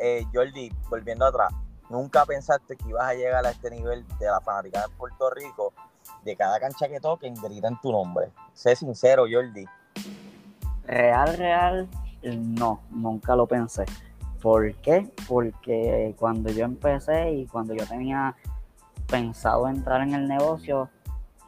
[0.00, 1.52] Eh, Jordi, volviendo atrás,
[1.90, 5.72] nunca pensaste que ibas a llegar a este nivel de la fanaticada en Puerto Rico,
[6.24, 8.30] de cada cancha que toquen, gritan tu nombre.
[8.52, 9.64] Sé sincero, Jordi.
[10.84, 11.88] Real, real,
[12.22, 13.84] no, nunca lo pensé.
[14.40, 15.10] ¿Por qué?
[15.26, 18.36] Porque cuando yo empecé y cuando yo tenía
[19.06, 20.88] pensado entrar en el negocio,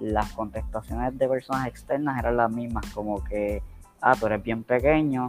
[0.01, 3.63] las contestaciones de personas externas eran las mismas, como que,
[4.01, 5.29] ah, tú eres bien pequeño,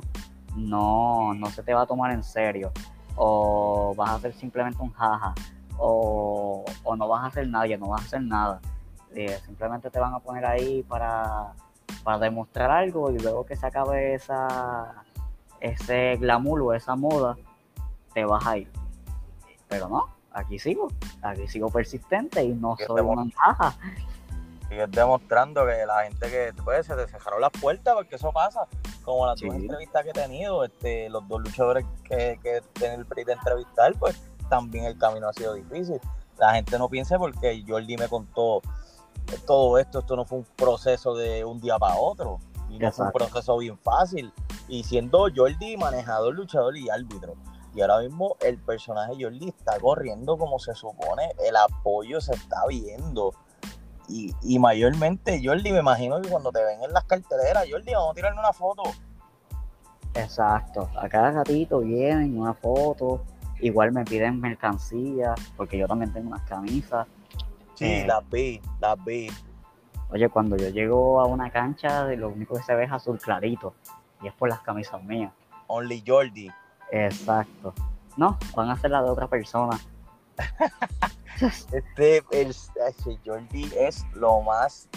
[0.55, 2.71] no, no se te va a tomar en serio,
[3.15, 5.33] o vas a hacer simplemente un jaja,
[5.77, 8.61] o, o no vas a hacer nadie, no vas a hacer nada.
[9.15, 11.53] Eh, simplemente te van a poner ahí para,
[12.03, 15.03] para demostrar algo y luego que se acabe esa,
[15.59, 17.35] ese glamour o esa moda,
[18.13, 18.71] te vas a ir.
[19.67, 20.87] Pero no, aquí sigo,
[21.21, 23.75] aquí sigo persistente y no soy una jaja.
[24.69, 28.65] Sigues demostrando que la gente que pues, se te cerraron las puertas, porque eso pasa.
[29.03, 29.57] Como las dos Sí.
[29.61, 33.93] entrevistas que he tenido, este, los dos luchadores que, que tienen el PRI de entrevistar,
[33.99, 35.99] pues también el camino ha sido difícil.
[36.37, 38.61] La gente no piense porque Jordi me contó
[39.45, 42.39] todo esto, esto no fue un proceso de un día para otro.
[42.69, 44.31] Y no fue un proceso bien fácil.
[44.67, 47.35] Y siendo Jordi manejador, luchador y árbitro.
[47.73, 52.65] Y ahora mismo el personaje Jordi está corriendo como se supone, el apoyo se está
[52.67, 53.33] viendo.
[54.07, 58.11] Y, y mayormente, Jordi, me imagino que cuando te ven en las carteleras, Jordi, vamos
[58.11, 58.83] a tirarle una foto.
[60.13, 63.23] Exacto, a cada ratito vienen una foto,
[63.61, 67.07] igual me piden mercancía, porque yo también tengo unas camisas.
[67.81, 68.05] Sí, Eh.
[68.05, 69.27] las vi, las vi.
[70.11, 73.73] Oye, cuando yo llego a una cancha, lo único que se ve es azul clarito,
[74.21, 75.33] y es por las camisas mías.
[75.65, 76.51] Only Jordi.
[76.91, 77.73] Exacto.
[78.17, 79.79] No, van a ser las de otra persona.
[81.71, 82.53] Este, el,
[83.25, 84.87] Jordi es lo más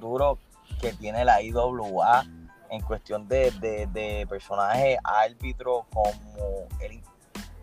[0.00, 0.38] duro
[0.80, 2.24] que tiene la IWA
[2.70, 6.10] en cuestión de, de, de personaje árbitro, como
[6.80, 7.02] él,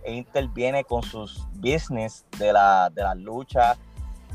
[0.03, 3.79] él interviene con sus business de la, de las luchas,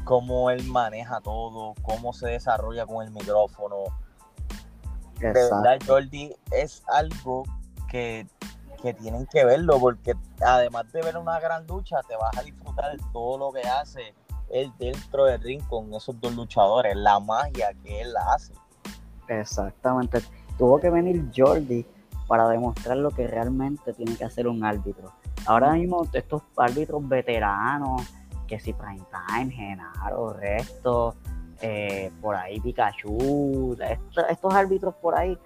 [0.04, 3.84] cómo él maneja todo, cómo se desarrolla con el micrófono.
[5.18, 5.62] de Exacto.
[5.62, 7.44] verdad Jordi es algo
[7.88, 8.26] que,
[8.80, 12.96] que tienen que verlo porque además de ver una gran lucha te vas a disfrutar
[13.12, 14.14] todo lo que hace
[14.50, 18.52] él dentro del ring con esos dos luchadores, la magia que él hace.
[19.28, 20.22] Exactamente.
[20.58, 21.86] Tuvo que venir Jordi
[22.28, 25.12] para demostrar lo que realmente tiene que hacer un árbitro.
[25.46, 28.02] Ahora mismo estos árbitros veteranos,
[28.46, 31.14] que si Prime Time, Genaro, Resto,
[31.60, 33.76] eh, por ahí Pikachu,
[34.28, 35.38] estos árbitros por ahí,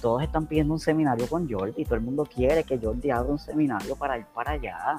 [0.00, 3.38] todos están pidiendo un seminario con Jordi, todo el mundo quiere que Jordi abra un
[3.38, 4.96] seminario para ir para allá.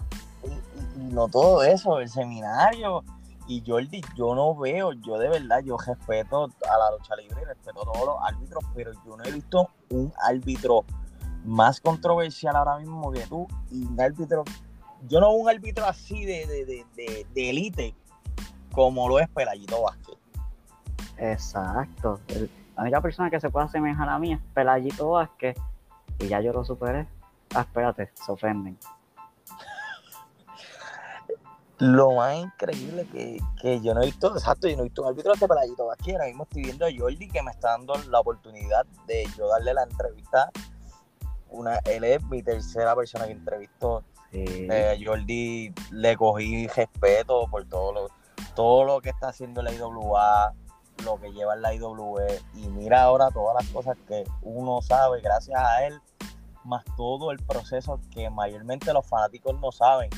[0.97, 3.03] Y, no todo eso, el seminario.
[3.47, 7.81] Y Jordi, yo no veo, yo de verdad, yo respeto a la lucha libre, respeto
[7.81, 10.85] a todos los árbitros, pero yo no he visto un árbitro
[11.43, 14.43] más controversial ahora mismo que tú y un árbitro,
[15.07, 17.95] yo no veo un árbitro así de, de, de, de, élite
[18.71, 20.17] como lo es Pelayito Vázquez.
[21.17, 22.19] Exacto.
[22.75, 25.57] la única persona que se puede asemejar a mí es Pelayito Vázquez
[26.19, 27.07] y ya yo lo superé.
[27.53, 28.77] Ah, espérate, se ofenden.
[31.79, 35.07] Lo más increíble que, que, yo no he visto, exacto, yo no he visto un
[35.09, 36.13] árbitro de Pelayito Vázquez.
[36.13, 39.73] Ahora mismo estoy viendo a Jordi que me está dando la oportunidad de yo darle
[39.73, 40.51] la entrevista
[41.51, 44.03] una, él es mi tercera persona que entrevistó.
[44.33, 48.07] Eh, Jordi le cogí respeto por todo lo,
[48.55, 50.53] todo lo que está haciendo la IWA,
[51.03, 55.59] lo que lleva la IWE, y mira ahora todas las cosas que uno sabe gracias
[55.59, 55.99] a él,
[56.63, 60.09] más todo el proceso que mayormente los fanáticos no saben.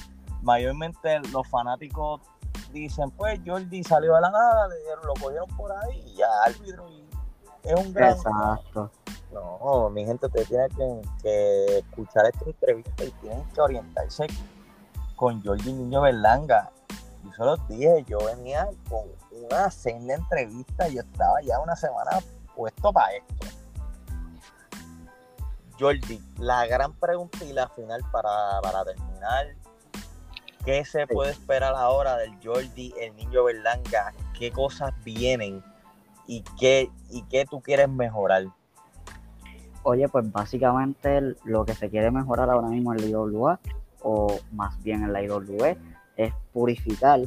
[0.42, 2.22] Mayormente los fanáticos
[2.72, 4.68] dicen, pues Jordi salió de la nada,
[5.04, 7.04] lo cogieron por ahí y ya árbitro y
[7.64, 8.12] es un gran...
[8.12, 8.92] Exacto.
[9.34, 14.28] No, mi gente, ustedes tienen que, escuchar esta entrevista y tienen que orientarse
[15.16, 16.72] con Jordi Niño Berlanga.
[17.24, 19.04] Yo se los dije, yo venía con
[19.46, 22.20] una senda entrevista y yo estaba ya una semana
[22.56, 23.48] puesto para esto.
[25.80, 29.48] Jordi, la gran pregunta y la final para, terminar.
[30.64, 34.14] ¿Qué se puede esperar ahora del Jordi, el niño Berlanga?
[34.38, 35.64] ¿Qué cosas vienen?
[36.28, 38.46] ¿Y qué, y qué tú quieres mejorar?
[39.84, 43.60] Oye, pues básicamente lo que se quiere mejorar ahora mismo en la IWA,
[44.02, 45.78] o más bien en la IWE,
[46.16, 47.22] es purificar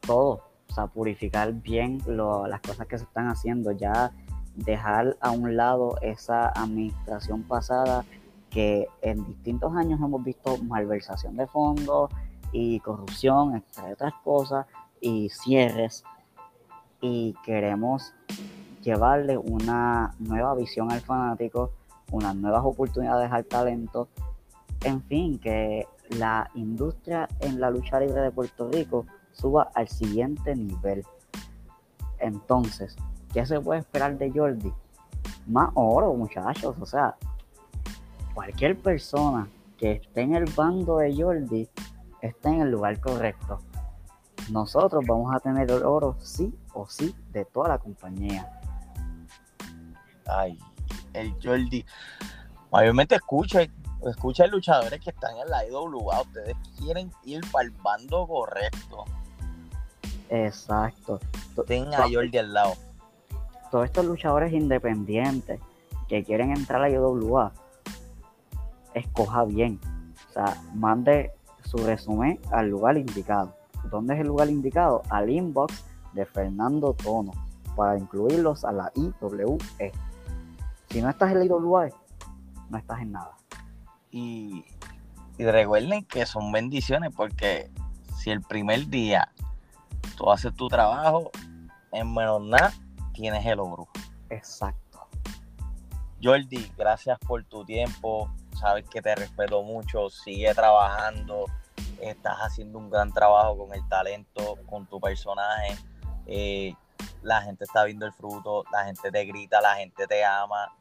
[0.00, 4.12] todo, o sea, purificar bien las cosas que se están haciendo, ya
[4.54, 8.04] dejar a un lado esa administración pasada
[8.50, 12.10] que en distintos años hemos visto malversación de fondos
[12.52, 14.66] y corrupción, entre otras cosas,
[15.00, 16.04] y cierres,
[17.00, 18.14] y queremos
[18.86, 21.72] llevarle una nueva visión al fanático,
[22.12, 24.08] unas nuevas oportunidades al talento,
[24.84, 30.54] en fin, que la industria en la lucha libre de Puerto Rico suba al siguiente
[30.54, 31.04] nivel.
[32.20, 32.96] Entonces,
[33.32, 34.72] ¿qué se puede esperar de Jordi?
[35.48, 36.76] Más oro, muchachos.
[36.80, 37.16] O sea,
[38.34, 41.68] cualquier persona que esté en el bando de Jordi
[42.22, 43.58] está en el lugar correcto.
[44.52, 48.56] Nosotros vamos a tener el oro sí o sí de toda la compañía.
[50.26, 50.58] Ay,
[51.12, 51.84] el Jordi.
[52.70, 53.60] Mayormente escucha,
[54.06, 56.20] escucha luchadores que están en la IWA.
[56.22, 59.04] Ustedes quieren ir para el bando correcto.
[60.28, 61.20] Exacto.
[61.66, 62.74] Tenga a Jordi al lado.
[63.70, 65.60] Todos estos luchadores independientes
[66.08, 67.52] que quieren entrar a la IWA,
[68.94, 69.80] escoja bien.
[70.28, 71.32] O sea, mande
[71.64, 73.54] su resumen al lugar indicado.
[73.90, 75.02] ¿Dónde es el lugar indicado?
[75.10, 77.32] Al inbox de Fernando Tono
[77.76, 79.92] para incluirlos a la IWE.
[80.90, 81.88] Si no estás en la IWA,
[82.70, 83.36] no estás en nada.
[84.10, 84.64] Y,
[85.38, 87.70] recuerden que son bendiciones porque
[88.16, 89.30] si el primer día
[90.16, 91.30] tú haces tu trabajo,
[91.92, 92.72] en menos nada
[93.12, 93.88] tienes el oro.
[94.30, 95.06] Exacto.
[96.22, 98.30] Jordi, gracias por tu tiempo.
[98.58, 100.08] Sabes que te respeto mucho.
[100.08, 101.44] Sigue trabajando.
[102.00, 105.76] Estás haciendo un gran trabajo con el talento, con tu personaje.
[106.26, 106.74] Eh,
[107.22, 110.72] la gente está viendo el fruto, la gente te grita, la gente te ama.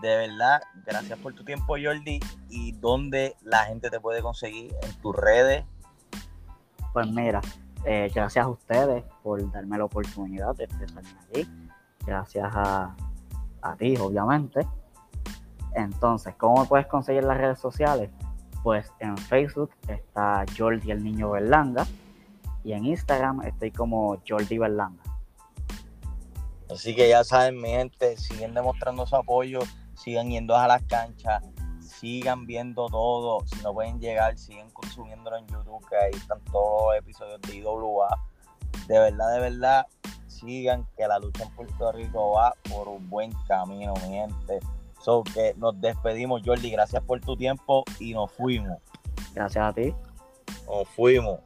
[0.00, 2.20] De verdad, gracias por tu tiempo, Jordi.
[2.50, 4.74] ¿Y dónde la gente te puede conseguir?
[4.82, 5.64] ¿En tus redes?
[6.92, 7.40] Pues mira,
[7.84, 11.48] eh, gracias a ustedes por darme la oportunidad de expresarme allí.
[12.04, 12.94] Gracias a,
[13.62, 14.66] a ti, obviamente.
[15.74, 18.10] Entonces, ¿cómo puedes conseguir las redes sociales?
[18.62, 21.86] Pues en Facebook está Jordi el Niño Berlanga
[22.64, 25.02] y en Instagram estoy como Jordi Berlanga.
[26.70, 29.60] Así que ya saben, mi gente, siguen demostrando su apoyo,
[29.94, 31.42] sigan yendo a las canchas,
[31.80, 33.46] sigan viendo todo.
[33.46, 37.56] Si no pueden llegar, siguen consumiéndolo en YouTube, que ahí están todos los episodios de
[37.56, 38.08] IWA.
[38.88, 39.86] De verdad, de verdad,
[40.26, 44.60] sigan que la lucha en Puerto Rico va por un buen camino, mi gente.
[45.00, 46.70] So que nos despedimos, Jordi.
[46.70, 48.78] Gracias por tu tiempo y nos fuimos.
[49.34, 49.94] Gracias a ti.
[50.66, 51.40] Nos fuimos.